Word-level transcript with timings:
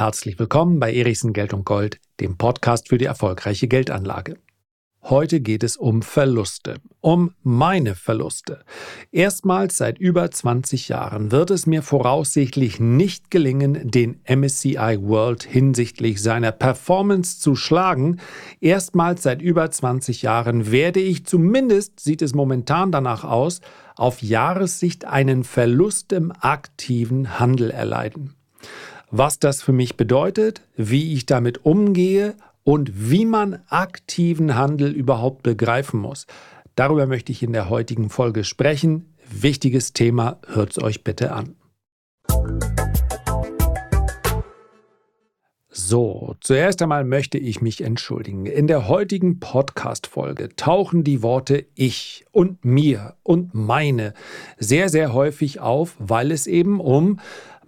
Herzlich 0.00 0.38
willkommen 0.38 0.80
bei 0.80 0.94
Erichsen 0.94 1.34
Geld 1.34 1.52
und 1.52 1.66
Gold, 1.66 2.00
dem 2.20 2.38
Podcast 2.38 2.88
für 2.88 2.96
die 2.96 3.04
erfolgreiche 3.04 3.68
Geldanlage. 3.68 4.38
Heute 5.02 5.42
geht 5.42 5.62
es 5.62 5.76
um 5.76 6.00
Verluste, 6.00 6.76
um 7.02 7.34
meine 7.42 7.94
Verluste. 7.94 8.64
Erstmals 9.12 9.76
seit 9.76 9.98
über 9.98 10.30
20 10.30 10.88
Jahren 10.88 11.32
wird 11.32 11.50
es 11.50 11.66
mir 11.66 11.82
voraussichtlich 11.82 12.80
nicht 12.80 13.30
gelingen, 13.30 13.90
den 13.90 14.22
MSCI 14.26 14.96
World 15.02 15.42
hinsichtlich 15.42 16.22
seiner 16.22 16.52
Performance 16.52 17.38
zu 17.38 17.54
schlagen. 17.54 18.20
Erstmals 18.58 19.22
seit 19.22 19.42
über 19.42 19.70
20 19.70 20.22
Jahren 20.22 20.72
werde 20.72 21.00
ich 21.00 21.26
zumindest, 21.26 22.00
sieht 22.00 22.22
es 22.22 22.34
momentan 22.34 22.90
danach 22.90 23.24
aus, 23.24 23.60
auf 23.96 24.22
Jahressicht 24.22 25.04
einen 25.04 25.44
Verlust 25.44 26.14
im 26.14 26.32
aktiven 26.40 27.38
Handel 27.38 27.70
erleiden 27.70 28.34
was 29.10 29.38
das 29.38 29.62
für 29.62 29.72
mich 29.72 29.96
bedeutet, 29.96 30.62
wie 30.76 31.14
ich 31.14 31.26
damit 31.26 31.64
umgehe 31.64 32.34
und 32.62 33.10
wie 33.10 33.24
man 33.24 33.60
aktiven 33.68 34.54
Handel 34.54 34.92
überhaupt 34.92 35.42
begreifen 35.42 36.00
muss. 36.00 36.26
Darüber 36.76 37.06
möchte 37.06 37.32
ich 37.32 37.42
in 37.42 37.52
der 37.52 37.68
heutigen 37.68 38.08
Folge 38.10 38.44
sprechen. 38.44 39.14
Wichtiges 39.28 39.92
Thema, 39.92 40.38
hört 40.46 40.72
es 40.72 40.82
euch 40.82 41.04
bitte 41.04 41.32
an. 41.32 41.56
So, 45.72 46.34
zuerst 46.40 46.82
einmal 46.82 47.04
möchte 47.04 47.38
ich 47.38 47.62
mich 47.62 47.80
entschuldigen. 47.80 48.46
In 48.46 48.66
der 48.66 48.88
heutigen 48.88 49.40
Podcast-Folge 49.40 50.50
tauchen 50.56 51.04
die 51.04 51.22
Worte 51.22 51.66
ich 51.74 52.24
und 52.32 52.64
mir 52.64 53.14
und 53.22 53.54
meine 53.54 54.14
sehr, 54.58 54.88
sehr 54.88 55.12
häufig 55.12 55.60
auf, 55.60 55.96
weil 55.98 56.32
es 56.32 56.46
eben 56.46 56.80
um 56.80 57.20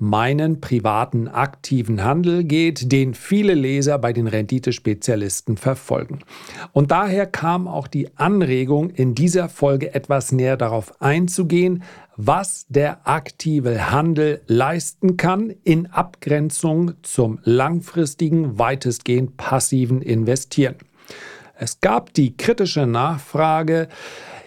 meinen 0.02 0.61
privaten 0.61 1.29
aktiven 1.29 2.02
Handel 2.02 2.43
geht, 2.43 2.91
den 2.91 3.15
viele 3.15 3.54
Leser 3.54 4.01
bei 4.01 4.13
den 4.13 4.26
Renditespezialisten 4.26 5.57
verfolgen. 5.57 6.18
Und 6.73 6.90
daher 6.90 7.24
kam 7.24 7.68
auch 7.68 7.87
die 7.87 8.09
Anregung, 8.16 8.91
in 8.91 9.15
dieser 9.15 9.49
Folge 9.49 9.95
etwas 9.95 10.32
näher 10.32 10.57
darauf 10.57 11.01
einzugehen, 11.01 11.85
was 12.16 12.66
der 12.68 13.07
aktive 13.07 13.93
Handel 13.93 14.43
leisten 14.49 15.16
kann 15.16 15.54
in 15.63 15.87
Abgrenzung 15.87 16.95
zum 17.02 17.38
langfristigen, 17.45 18.59
weitestgehend 18.59 19.37
passiven 19.37 20.02
Investieren. 20.02 20.74
Es 21.54 21.80
gab 21.80 22.13
die 22.13 22.37
kritische 22.37 22.88
Nachfrage, 22.88 23.87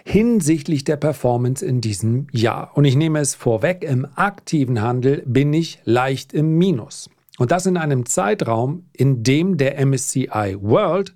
hinsichtlich 0.06 0.84
der 0.84 0.96
Performance 0.96 1.66
in 1.66 1.80
diesem 1.80 2.28
Jahr. 2.30 2.70
Und 2.74 2.84
ich 2.84 2.94
nehme 2.94 3.18
es 3.18 3.34
vorweg, 3.34 3.82
im 3.82 4.06
aktiven 4.14 4.80
Handel 4.80 5.24
bin 5.26 5.52
ich 5.52 5.80
leicht 5.82 6.32
im 6.32 6.56
Minus. 6.56 7.10
Und 7.38 7.50
das 7.50 7.66
in 7.66 7.76
einem 7.76 8.06
Zeitraum, 8.06 8.86
in 8.92 9.24
dem 9.24 9.56
der 9.56 9.84
MSCI 9.84 10.58
World 10.60 11.12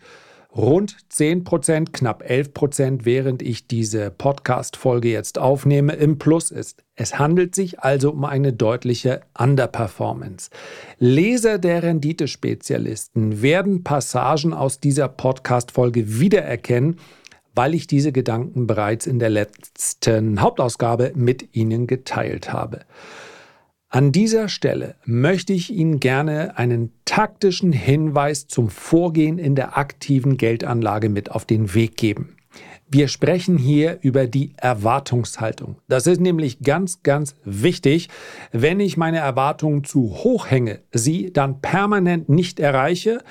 rund 0.56 0.96
10%, 1.12 1.92
knapp 1.92 2.24
11%, 2.24 3.04
während 3.04 3.42
ich 3.42 3.68
diese 3.68 4.10
Podcast-Folge 4.10 5.08
jetzt 5.08 5.38
aufnehme, 5.38 5.92
im 5.92 6.18
Plus 6.18 6.50
ist. 6.50 6.82
Es 6.96 7.16
handelt 7.16 7.54
sich 7.54 7.78
also 7.78 8.10
um 8.10 8.24
eine 8.24 8.52
deutliche 8.52 9.20
Underperformance. 9.38 10.50
Leser 10.98 11.58
der 11.58 11.84
Renditespezialisten 11.84 13.40
werden 13.40 13.84
Passagen 13.84 14.52
aus 14.52 14.80
dieser 14.80 15.06
Podcast-Folge 15.06 16.18
wiedererkennen, 16.18 16.96
weil 17.54 17.74
ich 17.74 17.86
diese 17.86 18.12
Gedanken 18.12 18.66
bereits 18.66 19.06
in 19.06 19.18
der 19.18 19.30
letzten 19.30 20.40
Hauptausgabe 20.40 21.12
mit 21.14 21.54
Ihnen 21.54 21.86
geteilt 21.86 22.52
habe. 22.52 22.80
An 23.88 24.12
dieser 24.12 24.48
Stelle 24.48 24.94
möchte 25.04 25.52
ich 25.52 25.72
Ihnen 25.72 25.98
gerne 25.98 26.56
einen 26.56 26.92
taktischen 27.04 27.72
Hinweis 27.72 28.46
zum 28.46 28.70
Vorgehen 28.70 29.38
in 29.38 29.56
der 29.56 29.76
aktiven 29.76 30.36
Geldanlage 30.36 31.08
mit 31.08 31.32
auf 31.32 31.44
den 31.44 31.74
Weg 31.74 31.96
geben. 31.96 32.36
Wir 32.92 33.06
sprechen 33.06 33.56
hier 33.56 33.98
über 34.02 34.26
die 34.26 34.52
Erwartungshaltung. 34.56 35.76
Das 35.86 36.08
ist 36.08 36.20
nämlich 36.20 36.58
ganz, 36.58 37.04
ganz 37.04 37.36
wichtig. 37.44 38.08
Wenn 38.50 38.80
ich 38.80 38.96
meine 38.96 39.18
Erwartungen 39.18 39.84
zu 39.84 40.16
hoch 40.24 40.50
hänge, 40.50 40.80
sie 40.90 41.32
dann 41.32 41.60
permanent 41.60 42.28
nicht 42.28 42.58
erreiche, 42.58 43.22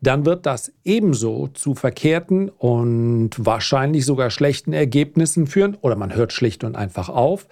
dann 0.00 0.24
wird 0.24 0.46
das 0.46 0.72
ebenso 0.84 1.48
zu 1.48 1.74
verkehrten 1.74 2.48
und 2.48 3.30
wahrscheinlich 3.38 4.04
sogar 4.04 4.30
schlechten 4.30 4.72
Ergebnissen 4.72 5.48
führen 5.48 5.76
oder 5.80 5.96
man 5.96 6.14
hört 6.14 6.32
schlicht 6.32 6.62
und 6.62 6.76
einfach 6.76 7.08
auf. 7.08 7.48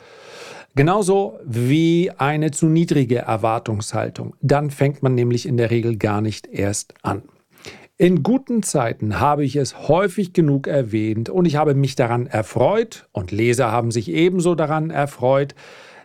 Genauso 0.77 1.41
wie 1.45 2.13
eine 2.17 2.53
zu 2.53 2.67
niedrige 2.67 3.19
Erwartungshaltung. 3.19 4.37
Dann 4.41 4.71
fängt 4.71 5.03
man 5.03 5.17
nämlich 5.17 5.47
in 5.47 5.57
der 5.57 5.73
Regel 5.73 5.97
gar 5.97 6.21
nicht 6.21 6.47
erst 6.47 6.95
an. 7.03 7.23
In 7.99 8.23
guten 8.23 8.63
Zeiten 8.63 9.21
habe 9.21 9.43
ich 9.43 9.57
es 9.57 9.89
häufig 9.89 10.35
genug 10.35 10.67
erwähnt 10.67 11.31
und 11.31 11.47
ich 11.47 11.57
habe 11.57 11.75
mich 11.75 11.95
daran 11.95 12.27
erfreut 12.27 13.09
und 13.13 13.33
Leser 13.33 13.73
haben 13.73 13.91
sich 13.91 14.11
ebenso 14.11 14.55
daran 14.55 14.91
erfreut, 14.91 15.55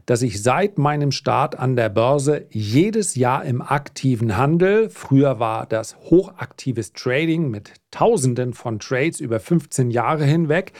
dass 0.06 0.22
ich 0.22 0.42
seit 0.42 0.78
meinem 0.78 1.12
Start 1.12 1.60
an 1.60 1.76
der 1.76 1.90
Börse 1.90 2.46
jedes 2.50 3.16
Jahr 3.16 3.44
im 3.44 3.62
aktiven 3.62 4.38
Handel, 4.38 4.90
früher 4.90 5.42
war 5.42 5.66
das 5.66 5.98
hochaktives 5.98 6.94
Trading 6.94 7.50
mit 7.50 7.74
Tausenden 7.92 8.54
von 8.54 8.80
Trades 8.80 9.20
über 9.20 9.42
15 9.42 9.92
Jahre 9.92 10.24
hinweg, 10.24 10.72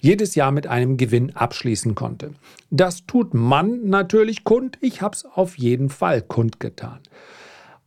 jedes 0.00 0.34
Jahr 0.34 0.52
mit 0.52 0.66
einem 0.66 0.98
Gewinn 0.98 1.34
abschließen 1.34 1.94
konnte. 1.94 2.34
Das 2.68 3.06
tut 3.06 3.32
man 3.32 3.88
natürlich 3.88 4.44
kund, 4.44 4.76
ich 4.82 5.00
habe 5.00 5.16
es 5.16 5.24
auf 5.24 5.56
jeden 5.56 5.88
Fall 5.88 6.20
kundgetan. 6.20 7.00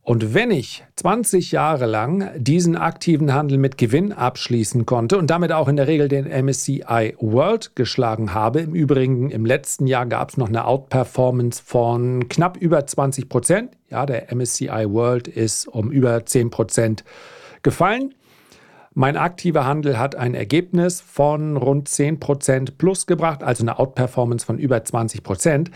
Und 0.04 0.34
wenn 0.34 0.50
ich 0.50 0.82
20 0.96 1.52
Jahre 1.52 1.86
lang 1.86 2.30
diesen 2.36 2.76
aktiven 2.76 3.32
Handel 3.32 3.56
mit 3.56 3.78
Gewinn 3.78 4.12
abschließen 4.12 4.84
konnte 4.84 5.16
und 5.16 5.30
damit 5.30 5.52
auch 5.52 5.68
in 5.68 5.76
der 5.76 5.86
Regel 5.86 6.08
den 6.08 6.26
MSCI 6.26 7.14
World 7.20 7.76
geschlagen 7.76 8.34
habe, 8.34 8.60
im 8.60 8.74
Übrigen 8.74 9.30
im 9.30 9.46
letzten 9.46 9.86
Jahr 9.86 10.06
gab 10.06 10.30
es 10.30 10.36
noch 10.36 10.48
eine 10.48 10.64
Outperformance 10.64 11.62
von 11.64 12.28
knapp 12.28 12.56
über 12.56 12.84
20 12.84 13.28
Prozent. 13.28 13.70
Ja, 13.90 14.04
der 14.04 14.34
MSCI 14.34 14.86
World 14.88 15.28
ist 15.28 15.68
um 15.68 15.92
über 15.92 16.26
10 16.26 16.50
Prozent 16.50 17.04
gefallen. 17.62 18.12
Mein 18.94 19.16
aktiver 19.16 19.66
Handel 19.66 20.00
hat 20.00 20.16
ein 20.16 20.34
Ergebnis 20.34 21.00
von 21.00 21.56
rund 21.56 21.88
10% 21.88 22.72
plus 22.76 23.06
gebracht, 23.06 23.44
also 23.44 23.62
eine 23.62 23.78
Outperformance 23.78 24.44
von 24.44 24.58
über 24.58 24.78
20%. 24.78 25.68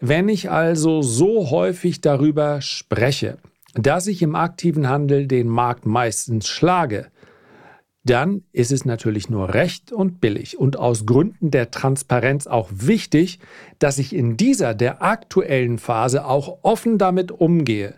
Wenn 0.00 0.28
ich 0.30 0.50
also 0.50 1.02
so 1.02 1.50
häufig 1.50 2.00
darüber 2.00 2.62
spreche, 2.62 3.36
dass 3.74 4.06
ich 4.06 4.22
im 4.22 4.34
aktiven 4.34 4.88
Handel 4.88 5.26
den 5.26 5.48
Markt 5.48 5.86
meistens 5.86 6.48
schlage, 6.48 7.08
dann 8.04 8.42
ist 8.52 8.70
es 8.70 8.84
natürlich 8.84 9.30
nur 9.30 9.54
recht 9.54 9.90
und 9.90 10.20
billig 10.20 10.58
und 10.58 10.78
aus 10.78 11.06
Gründen 11.06 11.50
der 11.50 11.70
Transparenz 11.70 12.46
auch 12.46 12.68
wichtig, 12.70 13.38
dass 13.78 13.98
ich 13.98 14.14
in 14.14 14.36
dieser 14.36 14.74
der 14.74 15.02
aktuellen 15.02 15.78
Phase 15.78 16.26
auch 16.26 16.58
offen 16.62 16.98
damit 16.98 17.32
umgehe, 17.32 17.94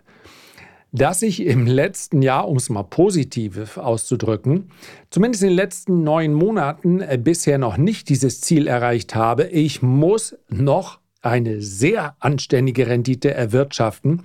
dass 0.93 1.21
ich 1.21 1.45
im 1.45 1.67
letzten 1.67 2.21
Jahr, 2.21 2.47
um 2.47 2.55
es 2.55 2.69
mal 2.69 2.83
positiv 2.83 3.77
auszudrücken, 3.77 4.71
zumindest 5.09 5.43
in 5.43 5.49
den 5.49 5.57
letzten 5.57 6.03
neun 6.03 6.33
Monaten 6.33 7.01
äh, 7.01 7.19
bisher 7.21 7.57
noch 7.57 7.75
nicht 7.75 8.07
dieses 8.07 8.39
Ziel 8.39 8.67
erreicht 8.67 9.13
habe. 9.13 9.47
Ich 9.47 9.81
muss 9.81 10.37
noch 10.47 10.99
eine 11.27 11.61
sehr 11.61 12.15
anständige 12.19 12.87
Rendite 12.87 13.33
erwirtschaften, 13.33 14.23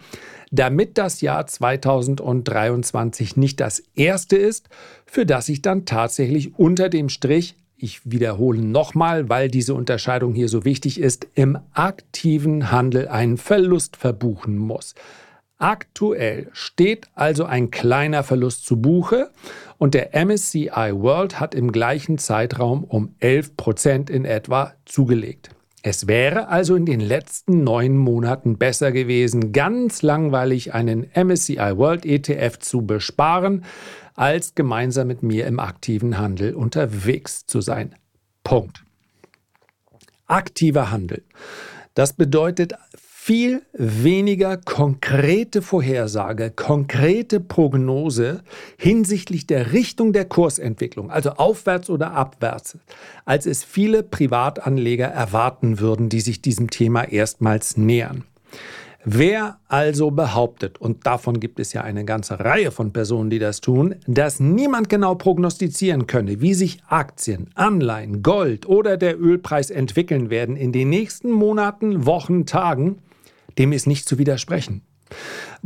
damit 0.50 0.98
das 0.98 1.20
Jahr 1.20 1.46
2023 1.46 3.36
nicht 3.36 3.60
das 3.60 3.82
erste 3.94 4.36
ist, 4.36 4.68
für 5.06 5.26
das 5.26 5.48
ich 5.48 5.62
dann 5.62 5.84
tatsächlich 5.84 6.58
unter 6.58 6.88
dem 6.88 7.08
Strich, 7.08 7.56
ich 7.76 8.00
wiederhole 8.04 8.60
nochmal, 8.60 9.28
weil 9.28 9.48
diese 9.48 9.74
Unterscheidung 9.74 10.34
hier 10.34 10.48
so 10.48 10.64
wichtig 10.64 11.00
ist, 11.00 11.26
im 11.34 11.58
aktiven 11.72 12.70
Handel 12.70 13.08
einen 13.08 13.38
Verlust 13.38 13.96
verbuchen 13.96 14.56
muss. 14.56 14.94
Aktuell 15.58 16.48
steht 16.52 17.06
also 17.14 17.44
ein 17.44 17.70
kleiner 17.70 18.24
Verlust 18.24 18.66
zu 18.66 18.80
Buche 18.80 19.30
und 19.78 19.94
der 19.94 20.10
MSCI 20.12 20.90
World 20.92 21.40
hat 21.40 21.54
im 21.54 21.72
gleichen 21.72 22.18
Zeitraum 22.18 22.84
um 22.84 23.14
11 23.20 23.56
Prozent 23.56 24.10
in 24.10 24.24
etwa 24.24 24.74
zugelegt. 24.84 25.50
Es 25.84 26.06
wäre 26.06 26.46
also 26.48 26.76
in 26.76 26.86
den 26.86 27.00
letzten 27.00 27.64
neun 27.64 27.96
Monaten 27.98 28.56
besser 28.56 28.92
gewesen, 28.92 29.50
ganz 29.52 30.02
langweilig 30.02 30.74
einen 30.74 31.10
MSCI 31.12 31.76
World 31.76 32.06
ETF 32.06 32.60
zu 32.60 32.82
besparen, 32.86 33.64
als 34.14 34.54
gemeinsam 34.54 35.08
mit 35.08 35.24
mir 35.24 35.46
im 35.46 35.58
aktiven 35.58 36.18
Handel 36.18 36.54
unterwegs 36.54 37.46
zu 37.46 37.60
sein. 37.60 37.96
Punkt. 38.44 38.84
Aktiver 40.26 40.92
Handel. 40.92 41.24
Das 41.94 42.12
bedeutet 42.12 42.74
viel 43.24 43.62
weniger 43.72 44.56
konkrete 44.56 45.62
Vorhersage, 45.62 46.50
konkrete 46.50 47.38
Prognose 47.38 48.42
hinsichtlich 48.76 49.46
der 49.46 49.72
Richtung 49.72 50.12
der 50.12 50.24
Kursentwicklung, 50.24 51.08
also 51.08 51.30
aufwärts 51.30 51.88
oder 51.88 52.14
abwärts, 52.14 52.78
als 53.24 53.46
es 53.46 53.62
viele 53.62 54.02
Privatanleger 54.02 55.06
erwarten 55.06 55.78
würden, 55.78 56.08
die 56.08 56.20
sich 56.20 56.42
diesem 56.42 56.68
Thema 56.70 57.04
erstmals 57.04 57.76
nähern. 57.76 58.24
Wer 59.04 59.60
also 59.68 60.10
behauptet, 60.10 60.80
und 60.80 61.06
davon 61.06 61.38
gibt 61.38 61.60
es 61.60 61.72
ja 61.72 61.82
eine 61.82 62.04
ganze 62.04 62.40
Reihe 62.40 62.72
von 62.72 62.92
Personen, 62.92 63.30
die 63.30 63.38
das 63.38 63.60
tun, 63.60 63.94
dass 64.08 64.40
niemand 64.40 64.88
genau 64.88 65.14
prognostizieren 65.14 66.08
könne, 66.08 66.40
wie 66.40 66.54
sich 66.54 66.82
Aktien, 66.88 67.50
Anleihen, 67.54 68.24
Gold 68.24 68.66
oder 68.66 68.96
der 68.96 69.20
Ölpreis 69.20 69.70
entwickeln 69.70 70.28
werden 70.28 70.56
in 70.56 70.72
den 70.72 70.90
nächsten 70.90 71.30
Monaten, 71.30 72.04
Wochen, 72.04 72.46
Tagen, 72.46 72.98
dem 73.58 73.72
ist 73.72 73.86
nicht 73.86 74.08
zu 74.08 74.18
widersprechen. 74.18 74.82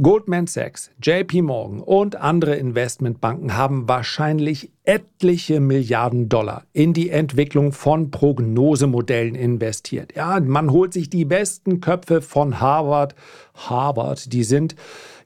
Goldman 0.00 0.46
Sachs, 0.46 0.90
JP 1.02 1.42
Morgan 1.42 1.80
und 1.80 2.16
andere 2.16 2.56
Investmentbanken 2.56 3.56
haben 3.56 3.88
wahrscheinlich 3.88 4.70
etliche 4.84 5.60
Milliarden 5.60 6.28
Dollar 6.28 6.64
in 6.72 6.92
die 6.92 7.10
Entwicklung 7.10 7.72
von 7.72 8.10
Prognosemodellen 8.10 9.34
investiert. 9.34 10.14
Ja, 10.14 10.38
man 10.40 10.70
holt 10.70 10.92
sich 10.92 11.08
die 11.08 11.24
besten 11.24 11.80
Köpfe 11.80 12.20
von 12.20 12.60
Harvard. 12.60 13.14
Harvard, 13.54 14.32
die 14.32 14.44
sind 14.44 14.76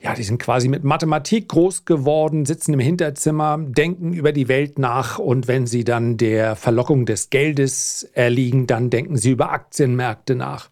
ja, 0.03 0.15
die 0.15 0.23
sind 0.23 0.39
quasi 0.39 0.69
mit 0.69 0.83
Mathematik 0.83 1.49
groß 1.49 1.85
geworden, 1.85 2.47
sitzen 2.47 2.73
im 2.73 2.81
Hinterzimmer, 2.81 3.59
denken 3.61 4.15
über 4.15 4.33
die 4.33 4.49
Welt 4.49 4.79
nach 4.79 5.19
und 5.19 5.47
wenn 5.47 5.67
sie 5.67 5.85
dann 5.85 6.17
der 6.17 6.57
Verlockung 6.57 7.05
des 7.05 7.29
Geldes 7.29 8.09
erliegen, 8.15 8.67
dann 8.67 8.89
denken 8.89 9.19
sie 9.19 9.33
über 9.33 9.53
Aktienmärkte 9.53 10.37
nach. 10.37 10.71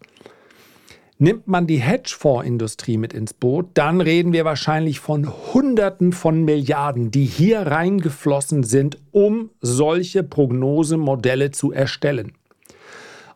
Nimmt 1.21 1.49
man 1.49 1.67
die 1.67 1.81
Hedgefondsindustrie 1.81 2.95
mit 2.95 3.11
ins 3.11 3.33
Boot, 3.33 3.71
dann 3.73 3.99
reden 3.99 4.31
wir 4.31 4.45
wahrscheinlich 4.45 5.01
von 5.01 5.27
Hunderten 5.53 6.13
von 6.13 6.45
Milliarden, 6.45 7.11
die 7.11 7.25
hier 7.25 7.59
reingeflossen 7.59 8.63
sind, 8.63 8.97
um 9.11 9.49
solche 9.59 10.23
Prognosemodelle 10.23 11.51
zu 11.51 11.73
erstellen. 11.73 12.31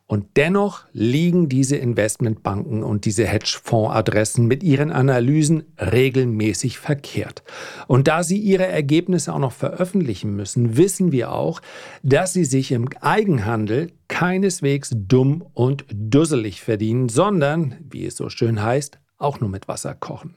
Und 0.06 0.36
dennoch 0.36 0.84
liegen 0.92 1.48
diese 1.48 1.78
Investmentbanken 1.78 2.84
und 2.84 3.06
diese 3.06 3.26
Hedgefondsadressen 3.26 4.46
mit 4.46 4.62
ihren 4.62 4.92
Analysen 4.92 5.64
regelmäßig 5.80 6.78
verkehrt. 6.78 7.42
Und 7.88 8.08
da 8.08 8.22
sie 8.22 8.38
ihre 8.38 8.68
Ergebnisse 8.68 9.34
auch 9.34 9.40
noch 9.40 9.54
veröffentlichen 9.54 10.36
müssen, 10.36 10.76
wissen 10.78 11.12
wir 11.12 11.32
auch, 11.32 11.62
dass 12.04 12.34
sie 12.34 12.46
sich 12.46 12.74
im 12.74 12.90
Eigenhandel 13.00 13.92
keineswegs 14.10 14.92
dumm 14.94 15.44
und 15.54 15.86
dusselig 15.92 16.62
verdienen, 16.62 17.08
sondern, 17.08 17.78
wie 17.90 18.06
es 18.06 18.18
so 18.18 18.30
schön 18.30 18.62
heißt, 18.62 19.00
auch 19.18 19.40
nur 19.40 19.50
mit 19.50 19.68
Wasser 19.68 19.96
kochen. 19.96 20.36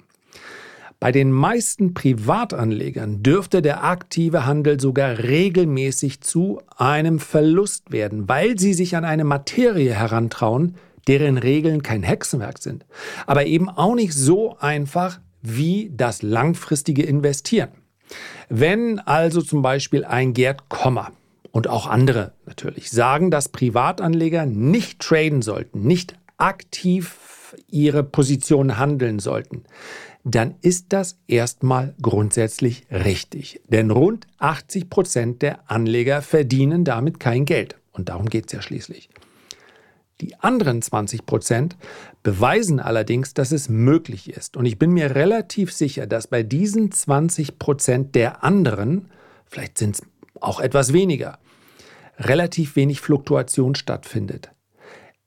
Bei 0.99 1.13
den 1.13 1.31
meisten 1.31 1.93
Privatanlegern 1.93 3.23
dürfte 3.23 3.61
der 3.61 3.85
aktive 3.85 4.47
Handel 4.47 4.81
sogar 4.81 5.19
regelmäßig 5.19 6.23
zu 6.23 6.63
einem 6.77 7.19
Verlust 7.19 7.93
werden, 7.93 8.29
weil 8.29 8.59
sie 8.59 8.73
sich 8.73 8.97
an 8.97 9.05
eine 9.05 9.25
Materie 9.25 9.93
herantrauen, 9.93 10.77
deren 11.07 11.37
Regeln 11.37 11.83
kein 11.83 12.03
Hexenwerk 12.03 12.59
sind, 12.59 12.87
aber 13.27 13.47
eben 13.47 13.69
auch 13.69 13.95
nicht 13.95 14.15
so 14.15 14.57
einfach 14.59 15.21
wie 15.43 15.93
das 15.95 16.23
langfristige 16.23 17.03
Investieren. 17.03 17.69
Wenn 18.49 18.99
also 18.99 19.43
zum 19.43 19.63
Beispiel 19.63 20.05
ein 20.05 20.33
Gerd 20.33 20.69
Kommer 20.69 21.13
und 21.53 21.69
auch 21.69 21.87
andere 21.87 22.33
natürlich 22.47 22.91
sagen, 22.91 23.31
dass 23.31 23.51
Privatanleger 23.51 24.47
nicht 24.47 25.01
traden 25.01 25.43
sollten, 25.43 25.83
nicht 25.83 26.15
aktiv 26.39 27.55
ihre 27.69 28.03
Position 28.03 28.79
handeln 28.79 29.19
sollten, 29.19 29.65
dann 30.29 30.57
ist 30.61 30.87
das 30.89 31.21
erstmal 31.29 31.95
grundsätzlich 32.03 32.85
richtig. 32.91 33.61
Denn 33.69 33.93
rund 33.93 34.27
80 34.39 34.91
Prozent 34.91 35.41
der 35.41 35.71
Anleger 35.71 36.21
verdienen 36.21 36.85
damit 36.85 37.21
kein 37.21 37.45
Geld. 37.45 37.77
Und 37.93 38.09
darum 38.09 38.29
geht 38.29 38.47
es 38.47 38.53
ja 38.53 38.61
schließlich. 38.61 39.09
Die 40.21 40.35
anderen 40.41 40.83
20 40.83 41.27
Prozent 41.27 41.77
beweisen 42.25 42.81
allerdings, 42.81 43.35
dass 43.35 43.53
es 43.53 43.69
möglich 43.69 44.29
ist. 44.29 44.57
Und 44.57 44.67
ich 44.67 44.81
bin 44.81 44.91
mir 44.91 45.15
relativ 45.15 45.73
sicher, 45.73 46.09
dass 46.09 46.27
bei 46.27 46.43
diesen 46.43 46.91
20 46.91 47.61
Prozent 47.61 48.17
der 48.17 48.43
anderen, 48.43 49.09
vielleicht 49.47 49.79
sind 49.79 49.95
es 49.95 50.03
auch 50.41 50.59
etwas 50.59 50.93
weniger, 50.93 51.39
relativ 52.19 52.75
wenig 52.75 53.01
Fluktuation 53.01 53.77
stattfindet. 53.77 54.51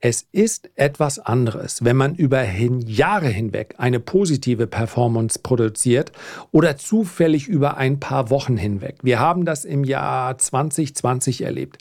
Es 0.01 0.25
ist 0.31 0.69
etwas 0.75 1.19
anderes, 1.19 1.83
wenn 1.83 1.97
man 1.97 2.15
über 2.15 2.41
Jahre 2.41 3.27
hinweg 3.27 3.75
eine 3.79 3.99
positive 3.99 4.65
Performance 4.65 5.39
produziert 5.39 6.13
oder 6.51 6.77
zufällig 6.77 7.49
über 7.49 7.75
ein 7.75 7.99
paar 7.99 8.29
Wochen 8.29 8.55
hinweg. 8.55 8.99
Wir 9.01 9.19
haben 9.19 9.43
das 9.43 9.65
im 9.65 9.83
Jahr 9.83 10.37
2020 10.37 11.41
erlebt. 11.41 11.79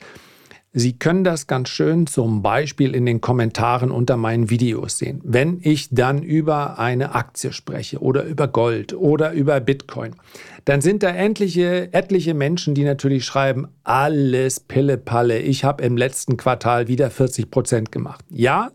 Sie 0.73 0.99
können 0.99 1.23
das 1.23 1.47
ganz 1.47 1.69
schön 1.69 2.07
zum 2.07 2.41
Beispiel 2.41 2.93
in 2.93 3.05
den 3.05 3.21
Kommentaren 3.21 3.89
unter 3.89 4.17
meinen 4.17 4.49
Videos 4.49 4.97
sehen. 4.97 5.21
Wenn 5.23 5.59
ich 5.61 5.87
dann 5.89 6.21
über 6.21 6.77
eine 6.77 7.15
Aktie 7.15 7.53
spreche 7.53 7.99
oder 7.99 8.23
über 8.23 8.49
Gold 8.49 8.93
oder 8.93 9.31
über 9.31 9.61
Bitcoin, 9.61 10.15
dann 10.69 10.81
sind 10.81 11.01
da 11.01 11.09
etliche, 11.09 11.91
etliche 11.93 12.35
Menschen, 12.35 12.75
die 12.75 12.83
natürlich 12.83 13.25
schreiben, 13.25 13.69
alles 13.83 14.59
Pille-Palle, 14.59 15.39
ich 15.39 15.63
habe 15.63 15.83
im 15.83 15.97
letzten 15.97 16.37
Quartal 16.37 16.87
wieder 16.87 17.09
40 17.09 17.49
Prozent 17.49 17.91
gemacht. 17.91 18.23
Ja, 18.29 18.69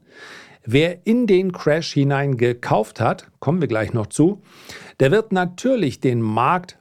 wer 0.65 1.07
in 1.07 1.29
den 1.29 1.53
Crash 1.53 1.93
hinein 1.93 2.37
gekauft 2.37 3.01
hat, 3.01 3.31
kommen 3.39 3.61
wir 3.61 3.69
gleich 3.69 3.93
noch 3.93 4.09
zu, 4.09 4.43
der 4.99 5.13
wird 5.13 5.31
natürlich 5.31 6.01
den 6.01 6.21
Markt 6.21 6.79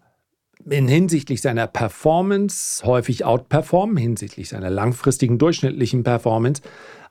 in 0.68 0.88
hinsichtlich 0.88 1.42
seiner 1.42 1.68
Performance 1.68 2.84
häufig 2.84 3.24
outperformen, 3.24 3.98
hinsichtlich 3.98 4.50
seiner 4.50 4.72
langfristigen 4.72 5.38
durchschnittlichen 5.38 6.04
Performance. 6.04 6.64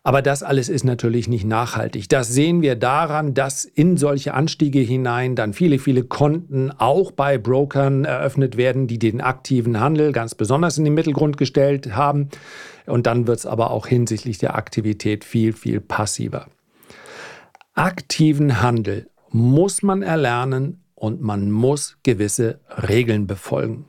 Aber 0.05 0.21
das 0.21 0.43
alles 0.43 0.69
ist 0.69 0.85
natürlich 0.85 1.29
nicht 1.29 1.45
nachhaltig. 1.45 2.09
Das 2.09 2.29
sehen 2.29 2.61
wir 2.61 2.75
daran, 2.75 3.35
dass 3.35 3.65
in 3.65 3.97
solche 3.97 4.35
Anstiege 4.35 4.81
hinein 4.81 5.37
dann 5.37 5.53
viele, 5.53 5.79
viele 5.79 6.03
Konten 6.03 6.73
auch 6.73 7.13
bei 7.13 7.39
Brokern 7.39 8.05
eröffnet 8.05 8.57
werden, 8.57 8.89
die 8.89 8.99
den 8.99 9.21
aktiven 9.21 9.79
Handel 9.79 10.11
ganz 10.11 10.35
besonders 10.35 10.77
in 10.77 10.85
den 10.85 10.95
Mittelgrund 10.95 11.37
gestellt 11.37 11.95
haben. 11.95 12.31
Und 12.87 13.07
dann 13.07 13.29
wird 13.29 13.39
es 13.39 13.47
aber 13.47 13.71
auch 13.71 13.87
hinsichtlich 13.87 14.39
der 14.39 14.57
Aktivität 14.57 15.25
viel, 15.25 15.53
viel 15.53 15.81
passiver. 15.81 16.49
Aktiven 17.75 18.61
Handel 18.61 19.09
muss 19.31 19.83
man 19.83 20.03
erlernen, 20.03 20.83
und 21.03 21.21
man 21.21 21.51
muss 21.51 21.97
gewisse 22.05 22.61
Regeln 22.89 23.27
befolgen. 23.27 23.87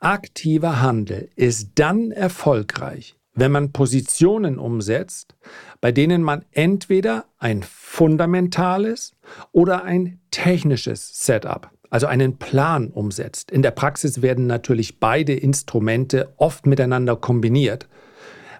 Aktiver 0.00 0.82
Handel 0.82 1.30
ist 1.36 1.70
dann 1.76 2.10
erfolgreich, 2.10 3.14
wenn 3.34 3.52
man 3.52 3.72
Positionen 3.72 4.58
umsetzt, 4.58 5.34
bei 5.80 5.92
denen 5.92 6.22
man 6.22 6.44
entweder 6.52 7.26
ein 7.38 7.62
fundamentales 7.62 9.12
oder 9.52 9.84
ein 9.84 10.20
technisches 10.30 11.24
Setup, 11.24 11.70
also 11.90 12.06
einen 12.06 12.38
Plan 12.38 12.88
umsetzt. 12.88 13.50
In 13.50 13.62
der 13.62 13.72
Praxis 13.72 14.22
werden 14.22 14.46
natürlich 14.46 15.00
beide 15.00 15.34
Instrumente 15.34 16.32
oft 16.36 16.66
miteinander 16.66 17.16
kombiniert, 17.16 17.88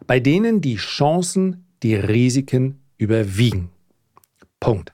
bei 0.07 0.21
denen 0.21 0.61
die 0.61 0.77
Chancen 0.77 1.67
die 1.83 1.95
Risiken 1.95 2.83
überwiegen. 2.97 3.71
Punkt. 4.61 4.93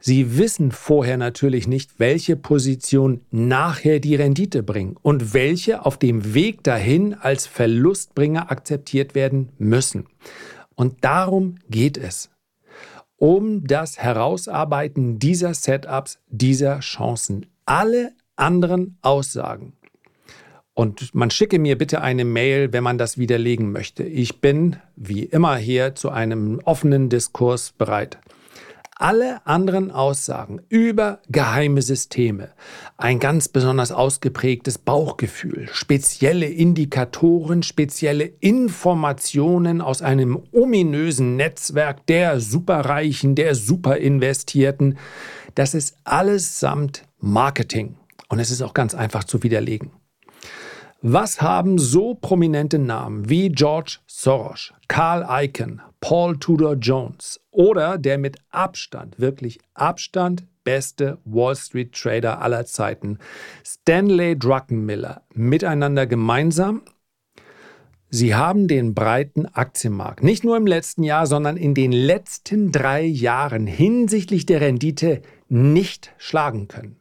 Sie 0.00 0.38
wissen 0.38 0.70
vorher 0.70 1.16
natürlich 1.16 1.66
nicht, 1.66 1.98
welche 1.98 2.36
Position 2.36 3.20
nachher 3.30 3.98
die 3.98 4.14
Rendite 4.14 4.62
bringen 4.62 4.96
und 5.02 5.34
welche 5.34 5.84
auf 5.84 5.98
dem 5.98 6.34
Weg 6.34 6.62
dahin 6.62 7.14
als 7.14 7.46
Verlustbringer 7.46 8.50
akzeptiert 8.50 9.14
werden 9.14 9.50
müssen. 9.58 10.06
Und 10.76 11.04
darum 11.04 11.56
geht 11.68 11.98
es. 11.98 12.30
Um 13.16 13.66
das 13.66 13.98
Herausarbeiten 13.98 15.18
dieser 15.18 15.52
Setups, 15.52 16.20
dieser 16.28 16.78
Chancen. 16.78 17.46
Alle 17.64 18.12
anderen 18.36 18.96
Aussagen. 19.02 19.72
Und 20.74 21.12
man 21.12 21.32
schicke 21.32 21.58
mir 21.58 21.76
bitte 21.76 22.02
eine 22.02 22.24
Mail, 22.24 22.72
wenn 22.72 22.84
man 22.84 22.98
das 22.98 23.18
widerlegen 23.18 23.72
möchte. 23.72 24.04
Ich 24.04 24.40
bin, 24.40 24.76
wie 24.94 25.24
immer 25.24 25.56
hier, 25.56 25.96
zu 25.96 26.10
einem 26.10 26.60
offenen 26.64 27.08
Diskurs 27.08 27.72
bereit 27.72 28.20
alle 28.98 29.46
anderen 29.46 29.90
Aussagen 29.90 30.60
über 30.68 31.20
geheime 31.28 31.82
Systeme, 31.82 32.50
ein 32.96 33.20
ganz 33.20 33.48
besonders 33.48 33.92
ausgeprägtes 33.92 34.78
Bauchgefühl, 34.78 35.68
spezielle 35.72 36.46
Indikatoren, 36.46 37.62
spezielle 37.62 38.24
Informationen 38.24 39.80
aus 39.80 40.02
einem 40.02 40.42
ominösen 40.52 41.36
Netzwerk 41.36 42.06
der 42.06 42.40
Superreichen, 42.40 43.34
der 43.34 43.54
Superinvestierten, 43.54 44.98
das 45.54 45.74
ist 45.74 45.96
allesamt 46.04 47.04
Marketing. 47.20 47.96
Und 48.28 48.40
es 48.40 48.50
ist 48.50 48.62
auch 48.62 48.74
ganz 48.74 48.94
einfach 48.94 49.24
zu 49.24 49.42
widerlegen. 49.42 49.90
Was 51.00 51.40
haben 51.40 51.78
so 51.78 52.14
prominente 52.14 52.78
Namen 52.78 53.28
wie 53.28 53.50
George 53.50 53.98
Soros, 54.06 54.72
Carl 54.88 55.24
Icahn, 55.44 55.80
Paul 56.00 56.38
Tudor 56.38 56.74
Jones 56.74 57.40
oder 57.50 57.98
der 57.98 58.18
mit 58.18 58.38
Abstand, 58.50 59.18
wirklich 59.18 59.58
Abstand 59.74 60.44
beste 60.64 61.18
Wall 61.24 61.56
Street 61.56 61.92
Trader 61.92 62.40
aller 62.40 62.66
Zeiten, 62.66 63.18
Stanley 63.64 64.38
Druckenmiller, 64.38 65.22
miteinander 65.34 66.06
gemeinsam? 66.06 66.82
Sie 68.10 68.34
haben 68.34 68.68
den 68.68 68.94
breiten 68.94 69.46
Aktienmarkt 69.46 70.22
nicht 70.22 70.44
nur 70.44 70.56
im 70.56 70.66
letzten 70.66 71.02
Jahr, 71.02 71.26
sondern 71.26 71.56
in 71.56 71.74
den 71.74 71.92
letzten 71.92 72.72
drei 72.72 73.02
Jahren 73.02 73.66
hinsichtlich 73.66 74.46
der 74.46 74.62
Rendite 74.62 75.22
nicht 75.48 76.12
schlagen 76.16 76.68
können. 76.68 76.96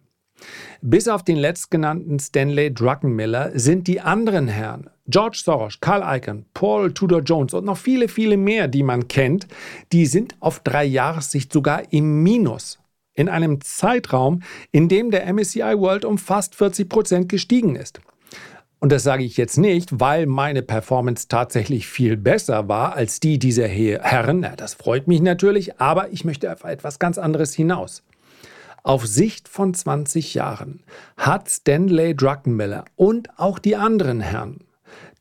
Bis 0.82 1.08
auf 1.08 1.24
den 1.24 1.38
letztgenannten 1.38 2.20
Stanley 2.20 2.74
Druckenmiller 2.74 3.52
sind 3.58 3.88
die 3.88 4.02
anderen 4.02 4.48
Herren, 4.48 4.90
George 5.08 5.42
Soros, 5.44 5.80
Carl 5.80 6.04
Icahn, 6.18 6.46
Paul 6.54 6.94
Tudor 6.94 7.22
Jones 7.22 7.54
und 7.54 7.66
noch 7.66 7.78
viele, 7.78 8.08
viele 8.08 8.38
mehr, 8.38 8.68
die 8.68 8.84
man 8.84 9.08
kennt, 9.08 9.48
die 9.92 10.06
sind 10.06 10.36
auf 10.40 10.60
drei 10.60 10.84
Jahressicht 10.84 11.52
sogar 11.52 11.92
im 11.92 12.24
Minus. 12.24 12.80
In 13.14 13.30
einem 13.30 13.62
Zeitraum, 13.62 14.44
in 14.72 14.90
dem 14.90 15.10
der 15.10 15.26
MSCI 15.34 15.80
World 15.80 16.06
um 16.06 16.18
fast 16.18 16.54
40 16.54 16.88
Prozent 16.88 17.30
gestiegen 17.30 17.76
ist. 17.76 18.00
Und 18.80 18.92
das 18.92 19.02
sage 19.02 19.24
ich 19.24 19.38
jetzt 19.38 19.58
nicht, 19.58 20.00
weil 20.00 20.28
meine 20.28 20.62
Performance 20.62 21.28
tatsächlich 21.28 21.88
viel 21.88 22.16
besser 22.16 22.68
war 22.68 22.96
als 22.96 23.20
die 23.20 23.40
dieser 23.40 23.68
Herren. 23.68 24.46
Das 24.58 24.76
freut 24.76 25.08
mich 25.08 25.22
natürlich, 25.22 25.80
aber 25.80 26.12
ich 26.12 26.26
möchte 26.26 26.52
auf 26.54 26.64
etwas 26.64 27.00
ganz 27.00 27.18
anderes 27.18 27.56
hinaus. 27.56 28.04
Auf 28.88 29.06
Sicht 29.06 29.50
von 29.50 29.74
20 29.74 30.34
Jahren 30.34 30.82
hat 31.18 31.50
Stanley 31.50 32.16
Druckenmiller 32.16 32.86
und 32.96 33.38
auch 33.38 33.60
die 33.60 33.76
anderen 33.76 34.22
Herren, 34.22 34.60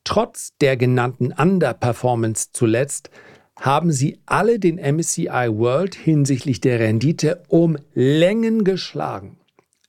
trotz 0.04 0.56
der 0.60 0.76
genannten 0.76 1.32
Underperformance 1.32 2.50
zuletzt, 2.52 3.10
haben 3.58 3.90
sie 3.90 4.20
alle 4.24 4.60
den 4.60 4.76
MSCI 4.76 5.48
World 5.50 5.96
hinsichtlich 5.96 6.60
der 6.60 6.78
Rendite 6.78 7.42
um 7.48 7.76
Längen 7.92 8.62
geschlagen. 8.62 9.40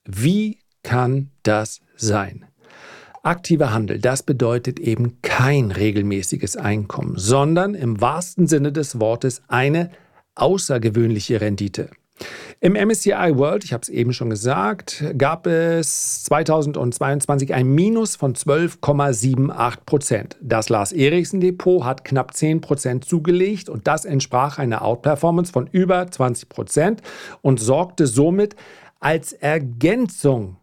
Wie 0.05 0.57
kann 0.81 1.29
das 1.43 1.81
sein? 1.96 2.46
Aktiver 3.22 3.74
Handel, 3.75 4.00
das 4.00 4.24
bedeutet 4.24 4.79
eben 4.79 5.22
kein 5.22 5.69
regelmäßiges 5.69 6.57
Einkommen, 6.57 7.13
sondern 7.15 7.75
im 7.75 8.01
wahrsten 8.01 8.48
Sinne 8.48 8.72
des 8.72 9.00
Wortes 9.00 9.43
eine 9.48 9.91
außergewöhnliche 10.34 11.41
Rendite. 11.41 11.91
Im 12.59 12.74
MSCI 12.74 13.33
World, 13.36 13.63
ich 13.63 13.74
habe 13.74 13.83
es 13.83 13.89
eben 13.89 14.13
schon 14.13 14.31
gesagt, 14.31 15.03
gab 15.17 15.45
es 15.45 16.24
2022 16.24 17.53
ein 17.53 17.67
Minus 17.67 18.15
von 18.15 18.33
12,78 18.33 19.75
Prozent. 19.86 20.38
Das 20.41 20.69
Lars 20.69 20.91
Eriksen 20.91 21.39
Depot 21.39 21.83
hat 21.83 22.03
knapp 22.03 22.33
10 22.33 22.62
Prozent 22.62 23.05
zugelegt 23.05 23.69
und 23.69 23.88
das 23.88 24.05
entsprach 24.05 24.57
einer 24.57 24.81
Outperformance 24.81 25.51
von 25.51 25.67
über 25.67 26.09
20 26.09 26.50
Prozent 26.50 27.01
und 27.41 27.59
sorgte 27.59 28.07
somit 28.07 28.55
als 29.00 29.33
Ergänzung 29.33 30.57